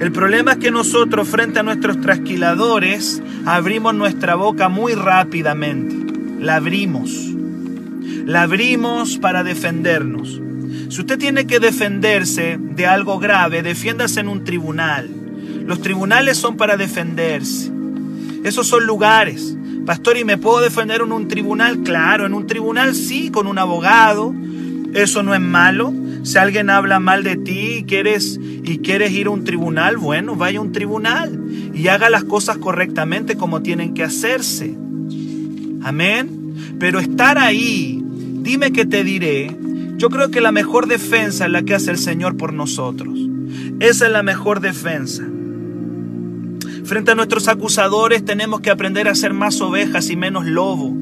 el 0.00 0.12
problema 0.12 0.52
es 0.52 0.58
que 0.58 0.70
nosotros 0.70 1.28
frente 1.28 1.58
a 1.60 1.62
nuestros 1.62 2.00
trasquiladores 2.00 3.22
abrimos 3.44 3.94
nuestra 3.94 4.34
boca 4.34 4.70
muy 4.70 4.94
rápidamente. 4.94 5.94
La 6.40 6.56
abrimos. 6.56 7.10
La 8.24 8.42
abrimos 8.42 9.18
para 9.18 9.44
defendernos. 9.44 10.40
Si 10.88 11.00
usted 11.00 11.18
tiene 11.18 11.46
que 11.46 11.60
defenderse 11.60 12.58
de 12.58 12.86
algo 12.86 13.18
grave, 13.18 13.62
defiéndase 13.62 14.20
en 14.20 14.28
un 14.28 14.42
tribunal. 14.42 15.19
Los 15.64 15.80
tribunales 15.80 16.36
son 16.36 16.56
para 16.56 16.76
defenderse. 16.76 17.70
Esos 18.44 18.66
son 18.66 18.86
lugares. 18.86 19.56
Pastor, 19.86 20.16
¿y 20.16 20.24
me 20.24 20.38
puedo 20.38 20.60
defender 20.60 21.00
en 21.02 21.12
un 21.12 21.28
tribunal? 21.28 21.80
Claro, 21.80 22.26
en 22.26 22.34
un 22.34 22.46
tribunal 22.46 22.94
sí, 22.94 23.30
con 23.30 23.46
un 23.46 23.58
abogado. 23.58 24.34
Eso 24.94 25.22
no 25.22 25.34
es 25.34 25.40
malo. 25.40 25.92
Si 26.22 26.38
alguien 26.38 26.70
habla 26.70 27.00
mal 27.00 27.22
de 27.24 27.36
ti 27.36 27.76
y 27.78 27.84
quieres, 27.84 28.38
y 28.40 28.78
quieres 28.78 29.12
ir 29.12 29.26
a 29.26 29.30
un 29.30 29.44
tribunal, 29.44 29.96
bueno, 29.96 30.36
vaya 30.36 30.58
a 30.58 30.62
un 30.62 30.72
tribunal 30.72 31.40
y 31.72 31.88
haga 31.88 32.10
las 32.10 32.24
cosas 32.24 32.58
correctamente 32.58 33.36
como 33.36 33.62
tienen 33.62 33.94
que 33.94 34.04
hacerse. 34.04 34.76
Amén. 35.82 36.54
Pero 36.78 36.98
estar 36.98 37.38
ahí, 37.38 38.02
dime 38.42 38.72
que 38.72 38.84
te 38.84 39.02
diré, 39.02 39.56
yo 39.96 40.08
creo 40.08 40.30
que 40.30 40.40
la 40.40 40.52
mejor 40.52 40.86
defensa 40.86 41.46
es 41.46 41.50
la 41.50 41.62
que 41.62 41.74
hace 41.74 41.90
el 41.90 41.98
Señor 41.98 42.36
por 42.36 42.52
nosotros. 42.52 43.18
Esa 43.80 44.06
es 44.06 44.12
la 44.12 44.22
mejor 44.22 44.60
defensa. 44.60 45.24
Frente 46.90 47.12
a 47.12 47.14
nuestros 47.14 47.46
acusadores 47.46 48.24
tenemos 48.24 48.62
que 48.62 48.68
aprender 48.68 49.06
a 49.06 49.14
ser 49.14 49.32
más 49.32 49.60
ovejas 49.60 50.10
y 50.10 50.16
menos 50.16 50.44
lobo. 50.44 50.92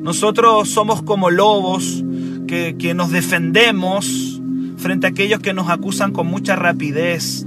Nosotros 0.00 0.68
somos 0.68 1.02
como 1.02 1.28
lobos 1.28 2.04
que, 2.46 2.76
que 2.78 2.94
nos 2.94 3.10
defendemos 3.10 4.40
frente 4.76 5.08
a 5.08 5.10
aquellos 5.10 5.40
que 5.40 5.54
nos 5.54 5.70
acusan 5.70 6.12
con 6.12 6.28
mucha 6.28 6.54
rapidez. 6.54 7.44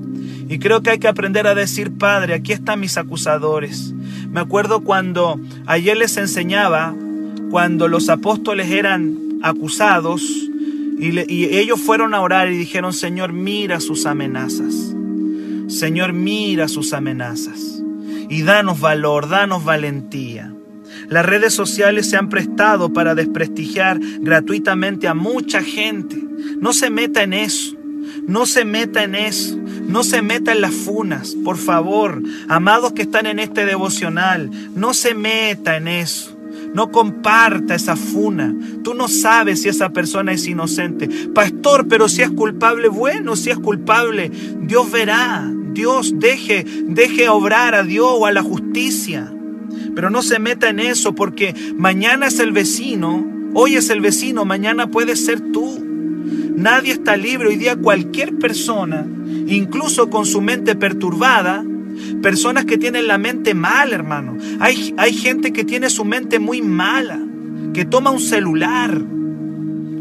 Y 0.50 0.60
creo 0.60 0.84
que 0.84 0.90
hay 0.90 1.00
que 1.00 1.08
aprender 1.08 1.48
a 1.48 1.56
decir, 1.56 1.98
Padre, 1.98 2.34
aquí 2.34 2.52
están 2.52 2.82
mis 2.82 2.98
acusadores. 2.98 3.94
Me 4.30 4.42
acuerdo 4.42 4.82
cuando 4.82 5.40
ayer 5.66 5.96
les 5.96 6.18
enseñaba, 6.18 6.94
cuando 7.52 7.88
los 7.88 8.10
apóstoles 8.10 8.70
eran 8.70 9.18
acusados 9.44 10.24
y, 11.00 11.34
y 11.34 11.58
ellos 11.58 11.80
fueron 11.80 12.16
a 12.16 12.20
orar 12.20 12.52
y 12.52 12.58
dijeron, 12.58 12.92
Señor, 12.92 13.32
mira 13.32 13.80
sus 13.80 14.06
amenazas. 14.06 14.94
Señor, 15.72 16.12
mira 16.12 16.68
sus 16.68 16.92
amenazas. 16.94 17.82
Y 18.30 18.44
danos 18.44 18.80
valor, 18.80 19.30
danos 19.30 19.64
valentía. 19.64 20.54
Las 21.08 21.26
redes 21.26 21.54
sociales 21.54 22.10
se 22.10 22.18
han 22.18 22.30
prestado 22.30 22.94
para 22.94 23.16
desprestigiar 23.16 24.00
gratuitamente 24.20 25.08
a 25.08 25.14
mucha 25.14 25.64
gente. 25.64 26.22
No 26.60 26.74
se 26.74 26.90
meta 26.90 27.24
en 27.24 27.34
eso. 27.34 27.76
No 28.28 28.46
se 28.46 28.66
meta 28.66 29.04
en 29.04 29.16
eso. 29.16 29.58
No 29.88 30.04
se 30.04 30.22
meta 30.22 30.52
en 30.52 30.62
las 30.62 30.74
funas. 30.74 31.36
Por 31.36 31.58
favor, 31.58 32.22
amados 32.50 32.94
que 32.94 33.02
están 33.02 33.26
en 33.26 33.40
este 33.40 33.66
devocional, 33.66 34.52
no 34.76 34.94
se 34.94 35.14
meta 35.14 35.78
en 35.78 35.88
eso. 35.88 36.38
No 36.74 36.92
comparta 36.92 37.76
esa 37.76 37.96
funa. 37.96 38.56
Tú 38.84 38.94
no 38.94 39.08
sabes 39.08 39.62
si 39.62 39.70
esa 39.70 39.90
persona 39.90 40.34
es 40.34 40.48
inocente. 40.48 41.10
Pastor, 41.34 41.88
pero 41.88 42.08
si 42.08 42.22
es 42.22 42.30
culpable, 42.30 42.88
bueno, 42.88 43.36
si 43.36 43.50
es 43.50 43.58
culpable, 43.58 44.32
Dios 44.62 44.92
verá. 44.92 45.52
Dios 45.74 46.14
deje, 46.20 46.66
deje 46.86 47.30
obrar 47.30 47.76
a 47.76 47.84
Dios 47.84 48.10
o 48.12 48.26
a 48.26 48.32
la 48.32 48.44
justicia. 48.44 49.32
Pero 49.96 50.10
no 50.10 50.22
se 50.22 50.40
meta 50.40 50.70
en 50.70 50.80
eso 50.80 51.14
porque 51.16 51.54
mañana 51.76 52.28
es 52.28 52.40
el 52.40 52.52
vecino, 52.52 53.26
hoy 53.54 53.76
es 53.76 53.90
el 53.90 54.02
vecino, 54.02 54.46
mañana 54.46 54.88
puede 54.88 55.16
ser 55.16 55.40
tú. 55.52 55.84
Nadie 56.56 56.94
está 56.94 57.18
libre 57.18 57.50
hoy 57.50 57.56
día 57.56 57.76
cualquier 57.76 58.38
persona, 58.38 59.06
incluso 59.48 60.10
con 60.10 60.26
su 60.26 60.42
mente 60.42 60.76
perturbada, 60.76 61.66
personas 62.22 62.66
que 62.66 62.78
tienen 62.78 63.08
la 63.08 63.18
mente 63.18 63.54
mal, 63.54 63.94
hermano. 63.94 64.38
Hay, 64.60 64.94
hay 64.98 65.14
gente 65.14 65.54
que 65.54 65.64
tiene 65.64 65.90
su 65.90 66.06
mente 66.06 66.40
muy 66.40 66.62
mala, 66.62 67.20
que 67.74 67.86
toma 67.86 68.12
un 68.12 68.20
celular, 68.20 69.02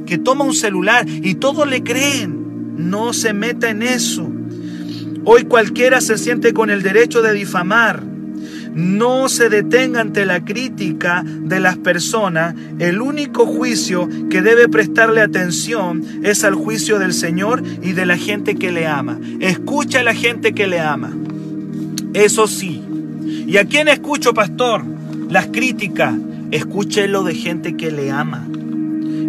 que 0.06 0.18
toma 0.18 0.44
un 0.44 0.54
celular 0.54 1.06
y 1.08 1.34
todos 1.34 1.68
le 1.68 1.82
creen. 1.82 2.38
No 2.76 3.12
se 3.12 3.32
meta 3.32 3.70
en 3.70 3.82
eso. 3.82 4.30
Hoy 5.24 5.44
cualquiera 5.44 6.00
se 6.00 6.16
siente 6.16 6.52
con 6.52 6.70
el 6.70 6.82
derecho 6.82 7.22
de 7.22 7.32
difamar. 7.32 8.02
No 8.74 9.28
se 9.28 9.48
detenga 9.48 10.00
ante 10.00 10.24
la 10.24 10.44
crítica 10.44 11.24
de 11.24 11.60
las 11.60 11.76
personas. 11.76 12.54
El 12.78 13.00
único 13.00 13.44
juicio 13.44 14.08
que 14.30 14.42
debe 14.42 14.68
prestarle 14.68 15.20
atención 15.20 16.02
es 16.22 16.44
al 16.44 16.54
juicio 16.54 16.98
del 16.98 17.12
Señor 17.12 17.62
y 17.82 17.92
de 17.92 18.06
la 18.06 18.16
gente 18.16 18.54
que 18.54 18.70
le 18.70 18.86
ama. 18.86 19.18
Escucha 19.40 20.00
a 20.00 20.04
la 20.04 20.14
gente 20.14 20.52
que 20.52 20.66
le 20.66 20.80
ama. 20.80 21.12
Eso 22.14 22.46
sí. 22.46 22.82
¿Y 23.46 23.56
a 23.56 23.64
quién 23.64 23.88
escucho, 23.88 24.32
pastor? 24.32 24.84
Las 25.28 25.48
críticas. 25.48 26.14
Escúchelo 26.50 27.24
de 27.24 27.34
gente 27.34 27.76
que 27.76 27.90
le 27.90 28.10
ama. 28.10 28.46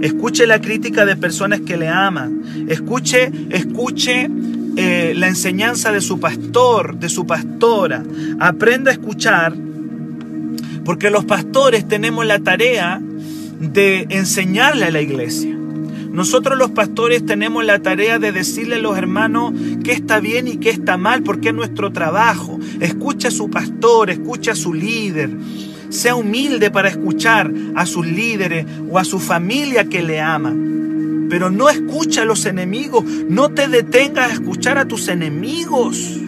Escuche 0.01 0.47
la 0.47 0.62
crítica 0.62 1.06
de 1.06 1.15
personas 1.15 1.62
que 1.62 1.77
le 1.77 1.88
aman. 1.88 2.41
Escuche, 2.67 3.32
escuche 3.49 4.30
eh, 4.78 5.14
la 5.16 5.28
enseñanza 5.28 5.92
de 5.92 6.02
su 6.02 6.20
pastor, 6.20 6.98
de 6.98 7.10
su 7.10 7.26
pastora. 7.26 8.04
Aprenda 8.40 8.92
a 8.92 8.94
escuchar, 8.94 9.54
porque 10.86 11.10
los 11.10 11.26
pastores 11.26 11.88
tenemos 11.88 12.26
la 12.26 12.40
tarea 12.40 13.02
de 13.60 14.08
enseñarle 14.10 14.86
a 14.86 14.92
la 14.92 15.02
iglesia. 15.02 15.56
Nosotros 16.12 16.58
los 16.58 16.72
pastores 16.72 17.26
tenemos 17.26 17.64
la 17.64 17.80
tarea 17.80 18.20
de 18.20 18.34
decirle 18.34 18.76
a 18.76 18.80
los 18.80 18.98
hermanos 18.98 19.54
qué 19.84 19.94
está 19.94 20.20
bien 20.20 20.48
y 20.48 20.58
qué 20.58 20.70
está 20.70 20.98
mal, 20.98 21.24
porque 21.24 21.50
es 21.50 21.56
nuestro 21.56 21.92
trabajo. 21.92 22.60
Escucha 22.82 23.30
a 23.30 23.32
su 23.32 23.50
pastor, 23.50 24.10
escucha 24.10 24.52
a 24.52 24.56
su 24.56 24.74
líder. 24.74 25.30
Sea 25.90 26.16
humilde 26.16 26.70
para 26.70 26.90
escuchar 26.90 27.52
a 27.76 27.86
sus 27.86 28.06
líderes 28.06 28.66
o 28.90 29.00
a 29.00 29.06
su 29.06 29.20
familia 29.20 29.86
que 29.86 30.02
le 30.04 30.20
ama. 30.20 30.54
Pero 31.32 31.50
no 31.50 31.70
escucha 31.70 32.24
a 32.24 32.26
los 32.26 32.46
enemigos. 32.46 33.06
No 33.06 33.52
te 33.52 33.70
detengas 33.70 34.30
a 34.30 34.34
escuchar 34.34 34.78
a 34.78 34.86
tus 34.86 35.08
enemigos. 35.08 36.20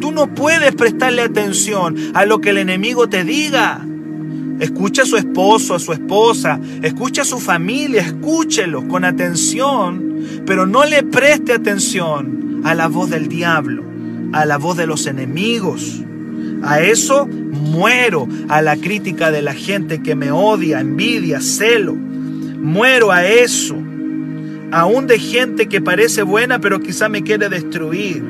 Tú 0.00 0.10
no 0.10 0.34
puedes 0.34 0.74
prestarle 0.74 1.22
atención 1.22 1.94
a 2.12 2.26
lo 2.26 2.40
que 2.40 2.50
el 2.50 2.58
enemigo 2.58 3.08
te 3.08 3.22
diga. 3.22 3.86
Escucha 4.58 5.02
a 5.02 5.06
su 5.06 5.16
esposo, 5.16 5.76
a 5.76 5.78
su 5.78 5.92
esposa, 5.92 6.58
escucha 6.82 7.22
a 7.22 7.24
su 7.24 7.38
familia, 7.38 8.02
escúchelo 8.02 8.88
con 8.88 9.04
atención, 9.04 10.42
pero 10.44 10.66
no 10.66 10.84
le 10.84 11.04
preste 11.04 11.52
atención 11.52 12.62
a 12.64 12.74
la 12.74 12.88
voz 12.88 13.10
del 13.10 13.28
diablo, 13.28 13.84
a 14.32 14.44
la 14.44 14.58
voz 14.58 14.76
de 14.76 14.88
los 14.88 15.06
enemigos. 15.06 16.02
A 16.64 16.80
eso 16.80 17.28
muero, 17.28 18.26
a 18.48 18.60
la 18.60 18.76
crítica 18.76 19.30
de 19.30 19.42
la 19.42 19.54
gente 19.54 20.02
que 20.02 20.16
me 20.16 20.32
odia, 20.32 20.80
envidia, 20.80 21.40
celo. 21.40 21.94
Muero 21.94 23.12
a 23.12 23.24
eso, 23.24 23.76
aún 24.72 25.06
de 25.06 25.18
gente 25.18 25.68
que 25.68 25.80
parece 25.80 26.22
buena 26.22 26.60
pero 26.60 26.80
quizá 26.80 27.08
me 27.08 27.22
quiere 27.22 27.48
destruir. 27.48 28.22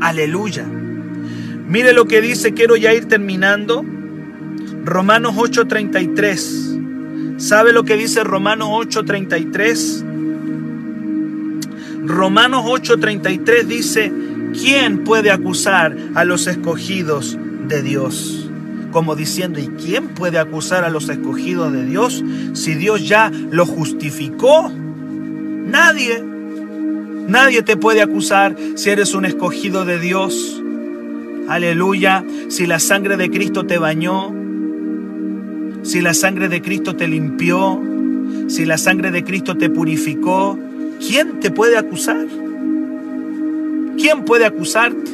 Aleluya. 0.00 0.66
Mire 1.68 1.92
lo 1.92 2.06
que 2.06 2.20
dice, 2.20 2.52
quiero 2.52 2.76
ya 2.76 2.92
ir 2.94 3.06
terminando. 3.06 3.84
Romanos 4.84 5.34
8:33. 5.36 6.78
¿Sabe 7.36 7.72
lo 7.72 7.84
que 7.84 7.96
dice 7.96 8.24
Romanos 8.24 8.68
8:33? 8.72 10.04
Romanos 12.06 12.64
8:33 12.66 13.64
dice, 13.64 14.12
¿quién 14.52 15.04
puede 15.04 15.30
acusar 15.30 15.96
a 16.14 16.24
los 16.24 16.46
escogidos 16.46 17.38
de 17.68 17.82
Dios? 17.82 18.39
Como 18.90 19.14
diciendo, 19.14 19.60
¿y 19.60 19.68
quién 19.68 20.08
puede 20.08 20.38
acusar 20.38 20.84
a 20.84 20.90
los 20.90 21.08
escogidos 21.08 21.72
de 21.72 21.84
Dios 21.84 22.24
si 22.54 22.74
Dios 22.74 23.06
ya 23.06 23.30
lo 23.30 23.66
justificó? 23.66 24.70
Nadie. 24.70 26.24
Nadie 27.28 27.62
te 27.62 27.76
puede 27.76 28.02
acusar 28.02 28.56
si 28.74 28.90
eres 28.90 29.14
un 29.14 29.24
escogido 29.24 29.84
de 29.84 30.00
Dios. 30.00 30.60
Aleluya. 31.48 32.24
Si 32.48 32.66
la 32.66 32.80
sangre 32.80 33.16
de 33.16 33.30
Cristo 33.30 33.66
te 33.66 33.78
bañó, 33.78 34.32
si 35.82 36.00
la 36.00 36.14
sangre 36.14 36.48
de 36.48 36.60
Cristo 36.60 36.96
te 36.96 37.08
limpió, 37.08 37.80
si 38.48 38.64
la 38.64 38.78
sangre 38.78 39.10
de 39.10 39.24
Cristo 39.24 39.56
te 39.56 39.70
purificó, 39.70 40.58
¿quién 40.98 41.40
te 41.40 41.50
puede 41.50 41.76
acusar? 41.76 42.26
¿Quién 43.96 44.24
puede 44.24 44.46
acusarte? 44.46 45.10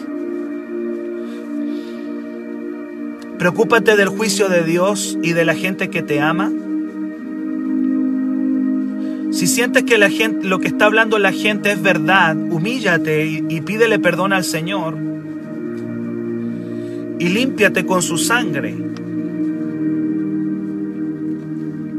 Preocúpate 3.38 3.96
del 3.96 4.08
juicio 4.08 4.48
de 4.48 4.64
Dios 4.64 5.18
y 5.22 5.32
de 5.32 5.44
la 5.44 5.54
gente 5.54 5.90
que 5.90 6.02
te 6.02 6.20
ama. 6.20 6.50
Si 9.30 9.46
sientes 9.46 9.82
que 9.82 9.98
la 9.98 10.08
gente, 10.08 10.46
lo 10.46 10.60
que 10.60 10.68
está 10.68 10.86
hablando 10.86 11.18
la 11.18 11.32
gente 11.32 11.70
es 11.70 11.82
verdad, 11.82 12.34
humíllate 12.34 13.26
y, 13.26 13.44
y 13.48 13.60
pídele 13.60 13.98
perdón 13.98 14.32
al 14.32 14.44
Señor. 14.44 14.96
Y 17.18 17.28
límpiate 17.28 17.84
con 17.84 18.00
su 18.00 18.16
sangre. 18.16 18.74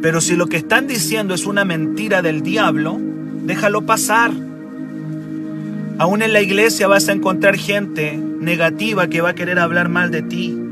Pero 0.02 0.22
si 0.22 0.36
lo 0.36 0.48
que 0.48 0.58
están 0.58 0.88
diciendo 0.88 1.36
es 1.36 1.46
una 1.46 1.66
mentira 1.66 2.24
del 2.24 2.42
diablo, 2.42 3.00
déjalo 3.46 3.86
pasar. 3.86 4.32
Aún 6.00 6.22
en 6.22 6.34
la 6.34 6.42
iglesia 6.42 6.88
vas 6.88 7.10
a 7.10 7.12
encontrar 7.12 7.58
gente 7.58 8.18
negativa 8.18 9.08
que 9.08 9.22
va 9.22 9.30
a 9.30 9.36
querer 9.36 9.60
hablar 9.60 9.90
mal 9.90 10.10
de 10.10 10.22
ti. 10.22 10.67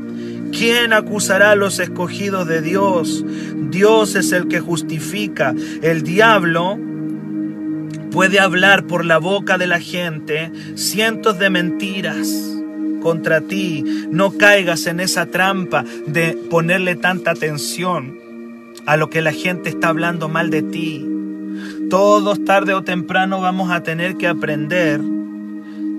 ¿Quién 0.52 0.92
acusará 0.92 1.52
a 1.52 1.56
los 1.56 1.78
escogidos 1.78 2.46
de 2.46 2.62
Dios? 2.62 3.24
Dios 3.70 4.14
es 4.14 4.32
el 4.32 4.48
que 4.48 4.60
justifica. 4.60 5.54
El 5.82 6.02
diablo 6.02 6.78
puede 8.10 8.40
hablar 8.40 8.86
por 8.86 9.04
la 9.04 9.18
boca 9.18 9.58
de 9.58 9.66
la 9.66 9.80
gente 9.80 10.50
cientos 10.74 11.38
de 11.38 11.50
mentiras 11.50 12.28
contra 13.02 13.40
ti. 13.40 13.84
No 14.10 14.32
caigas 14.32 14.86
en 14.86 15.00
esa 15.00 15.26
trampa 15.26 15.84
de 16.06 16.38
ponerle 16.50 16.96
tanta 16.96 17.32
atención 17.32 18.18
a 18.86 18.96
lo 18.96 19.10
que 19.10 19.20
la 19.20 19.32
gente 19.32 19.68
está 19.68 19.88
hablando 19.88 20.28
mal 20.28 20.50
de 20.50 20.62
ti. 20.62 21.06
Todos 21.90 22.44
tarde 22.44 22.74
o 22.74 22.82
temprano 22.82 23.40
vamos 23.40 23.70
a 23.70 23.82
tener 23.82 24.16
que 24.16 24.26
aprender. 24.26 25.00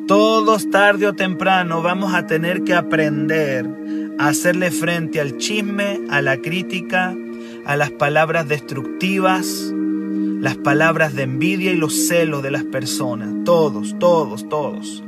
Todos 0.07 0.69
tarde 0.69 1.07
o 1.07 1.13
temprano 1.13 1.81
vamos 1.81 2.13
a 2.13 2.25
tener 2.25 2.63
que 2.63 2.73
aprender 2.73 3.65
hacerle 4.19 4.71
frente 4.71 5.19
al 5.19 5.37
chisme, 5.37 5.99
a 6.09 6.21
la 6.21 6.37
crítica, 6.37 7.15
a 7.65 7.75
las 7.75 7.91
palabras 7.91 8.47
destructivas, 8.47 9.73
las 10.39 10.55
palabras 10.55 11.15
de 11.15 11.23
envidia 11.23 11.71
y 11.71 11.77
los 11.77 12.07
celos 12.07 12.43
de 12.43 12.51
las 12.51 12.63
personas. 12.63 13.29
Todos, 13.43 13.97
todos, 13.99 14.47
todos. 14.49 15.03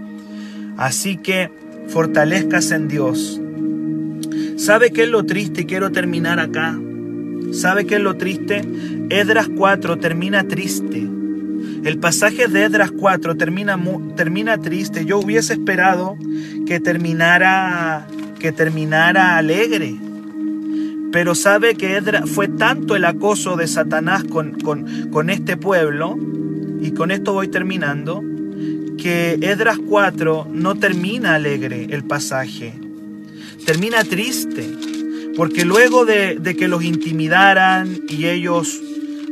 Así 0.78 1.18
que 1.18 1.50
fortalezcas 1.88 2.72
en 2.72 2.88
Dios. 2.88 3.40
¿Sabe 4.58 4.92
qué 4.92 5.04
es 5.04 5.10
lo 5.10 5.26
triste? 5.26 5.66
Quiero 5.66 5.92
terminar 5.92 6.40
acá. 6.40 6.78
¿Sabe 7.52 7.86
qué 7.86 7.96
es 7.96 8.02
lo 8.02 8.18
triste? 8.18 8.62
Edras 9.10 9.50
4 9.56 9.98
termina 9.98 10.48
triste. 10.48 11.08
El 11.84 11.98
pasaje 11.98 12.48
de 12.48 12.64
Edras 12.64 12.92
4 12.92 13.38
termina, 13.38 13.80
termina 14.16 14.58
triste. 14.58 15.06
Yo 15.06 15.20
hubiese 15.20 15.54
esperado 15.54 16.18
que 16.68 16.80
terminara, 16.80 18.08
que 18.40 18.52
terminara 18.52 19.38
alegre. 19.38 19.96
Pero 21.12 21.36
sabe 21.36 21.76
que 21.76 21.96
Edras 21.96 22.30
fue 22.30 22.48
tanto 22.48 22.96
el 22.96 23.06
acoso 23.06 23.56
de 23.56 23.68
Satanás 23.68 24.24
con, 24.24 24.54
con, 24.60 25.30
este 25.30 25.58
pueblo, 25.58 26.18
y 26.82 26.92
con 26.92 27.12
esto 27.12 27.34
voy 27.34 27.48
terminando, 27.48 28.24
que 28.98 29.34
Edras 29.42 29.78
4 29.78 30.48
no 30.52 30.76
termina 30.76 31.36
alegre 31.36 31.88
el 31.90 32.04
pasaje, 32.04 32.74
termina 33.66 34.04
triste. 34.04 34.70
Porque 35.36 35.64
luego 35.64 36.06
de, 36.06 36.56
que 36.58 36.68
los 36.68 36.84
intimidaran 36.84 38.02
y 38.10 38.26
ellos 38.26 38.82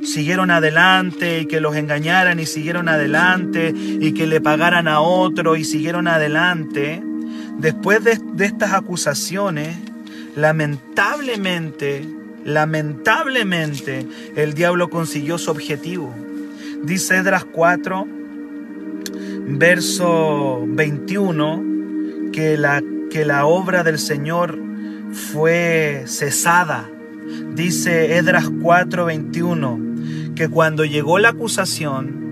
siguieron 0.04 0.52
adelante 0.52 1.42
y 1.42 1.46
que 1.48 1.60
los 1.60 1.76
engañaran 1.76 2.40
y 2.40 2.46
siguieron 2.46 2.88
adelante 2.88 3.74
y 3.76 4.14
que 4.14 4.26
le 4.26 4.40
pagaran 4.40 4.88
a 4.88 5.02
otro 5.02 5.58
y 5.58 5.66
siguieron 5.66 6.08
adelante, 6.08 7.04
después 7.60 8.04
de, 8.04 8.20
estas 8.46 8.74
acusaciones, 8.74 9.78
lamentablemente, 10.36 12.06
lamentablemente, 12.44 14.06
el 14.36 14.54
diablo 14.54 14.90
consiguió 14.90 15.38
su 15.38 15.52
objetivo. 15.52 16.14
Dice 16.84 17.18
Edras 17.18 17.46
4, 17.46 18.08
verso 19.48 20.64
21, 20.68 21.64
que 22.32 22.58
la, 22.58 22.84
que 23.10 23.26
la 23.26 23.46
obra 23.46 23.84
del 23.84 24.00
Señor 24.00 24.58
fue 25.12 26.04
cesada. 26.06 26.90
Dice 27.56 28.18
Edras 28.18 28.46
4:21 28.50 30.36
que 30.36 30.48
cuando 30.50 30.86
llegó 30.86 31.18
la 31.18 31.30
acusación, 31.30 32.27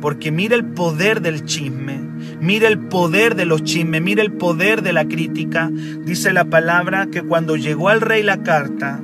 porque 0.00 0.30
mira 0.30 0.54
el 0.54 0.64
poder 0.64 1.20
del 1.20 1.44
chisme, 1.44 2.00
mira 2.40 2.68
el 2.68 2.78
poder 2.78 3.34
de 3.34 3.46
los 3.46 3.62
chismes, 3.64 4.02
mira 4.02 4.22
el 4.22 4.32
poder 4.32 4.82
de 4.82 4.92
la 4.92 5.06
crítica, 5.06 5.70
dice 6.04 6.32
la 6.32 6.44
palabra 6.44 7.06
que 7.06 7.22
cuando 7.22 7.56
llegó 7.56 7.88
al 7.88 8.00
rey 8.00 8.22
la 8.22 8.42
carta, 8.42 9.00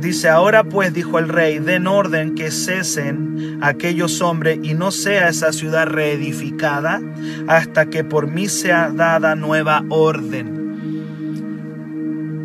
Dice, 0.00 0.28
ahora 0.28 0.64
pues, 0.64 0.92
dijo 0.92 1.18
el 1.18 1.28
rey, 1.28 1.58
den 1.58 1.86
orden 1.86 2.34
que 2.34 2.50
cesen 2.50 3.58
aquellos 3.60 4.20
hombres 4.20 4.58
y 4.62 4.74
no 4.74 4.90
sea 4.90 5.28
esa 5.28 5.52
ciudad 5.52 5.86
reedificada 5.86 7.00
hasta 7.46 7.86
que 7.86 8.02
por 8.02 8.26
mí 8.26 8.48
sea 8.48 8.90
dada 8.90 9.36
nueva 9.36 9.84
orden. 9.88 10.60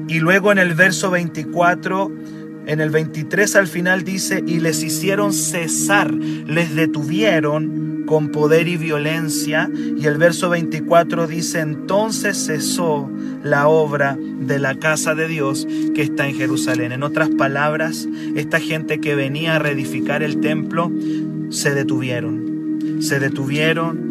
Y 0.08 0.20
luego 0.20 0.52
en 0.52 0.60
el 0.60 0.74
verso 0.74 1.10
24, 1.10 2.12
en 2.68 2.82
el 2.82 2.90
23 2.90 3.56
al 3.56 3.68
final 3.68 4.04
dice, 4.04 4.44
y 4.46 4.60
les 4.60 4.84
hicieron 4.84 5.34
cesar, 5.34 6.14
les 6.14 6.76
detuvieron 6.76 8.04
con 8.06 8.30
poder 8.30 8.68
y 8.68 8.78
violencia. 8.78 9.70
Y 9.98 10.06
el 10.06 10.18
verso 10.18 10.50
24 10.50 11.28
dice, 11.28 11.60
entonces 11.60 12.46
cesó 12.46 13.10
la 13.44 13.68
obra 13.68 14.18
de 14.20 14.60
la 14.60 14.76
casa 14.76 15.16
de 15.16 15.28
Dios 15.28 15.68
que 15.94 16.02
está 16.02 16.28
en 16.28 16.36
Jerusalén. 16.36 16.92
En 16.92 17.04
otras 17.04 17.30
palabras, 17.30 18.08
esta 18.36 18.60
gente 18.60 19.00
que 19.00 19.16
venía 19.16 19.56
a 19.56 19.60
reedificar 19.60 20.24
el 20.24 20.40
templo, 20.40 20.92
se 21.50 21.74
detuvieron. 21.74 23.00
Se 23.00 23.20
detuvieron, 23.20 24.05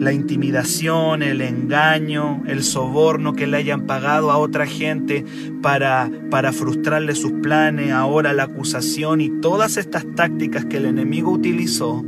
la 0.00 0.14
intimidación, 0.14 1.22
el 1.22 1.42
engaño, 1.42 2.42
el 2.46 2.62
soborno 2.62 3.34
que 3.34 3.46
le 3.46 3.58
hayan 3.58 3.82
pagado 3.82 4.30
a 4.30 4.38
otra 4.38 4.66
gente 4.66 5.26
para, 5.60 6.10
para 6.30 6.54
frustrarle 6.54 7.14
sus 7.14 7.32
planes, 7.32 7.92
ahora 7.92 8.32
la 8.32 8.44
acusación 8.44 9.20
y 9.20 9.28
todas 9.28 9.76
estas 9.76 10.06
tácticas 10.16 10.64
que 10.64 10.78
el 10.78 10.86
enemigo 10.86 11.30
utilizó, 11.30 12.02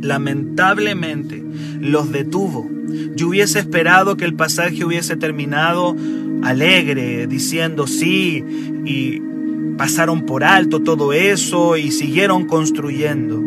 lamentablemente 0.00 1.44
los 1.80 2.10
detuvo. 2.12 2.66
Yo 3.14 3.28
hubiese 3.28 3.58
esperado 3.58 4.16
que 4.16 4.24
el 4.24 4.32
pasaje 4.32 4.82
hubiese 4.82 5.14
terminado 5.16 5.94
alegre, 6.42 7.26
diciendo 7.26 7.86
sí, 7.86 8.42
y 8.86 9.20
pasaron 9.76 10.24
por 10.24 10.44
alto 10.44 10.80
todo 10.80 11.12
eso 11.12 11.76
y 11.76 11.90
siguieron 11.90 12.46
construyendo. 12.46 13.42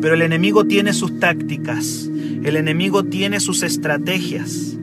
Pero 0.00 0.14
el 0.14 0.22
enemigo 0.22 0.64
tiene 0.64 0.92
sus 0.92 1.20
tácticas, 1.20 2.10
el 2.44 2.56
enemigo 2.56 3.04
tiene 3.04 3.40
sus 3.40 3.62
estrategias, 3.62 4.76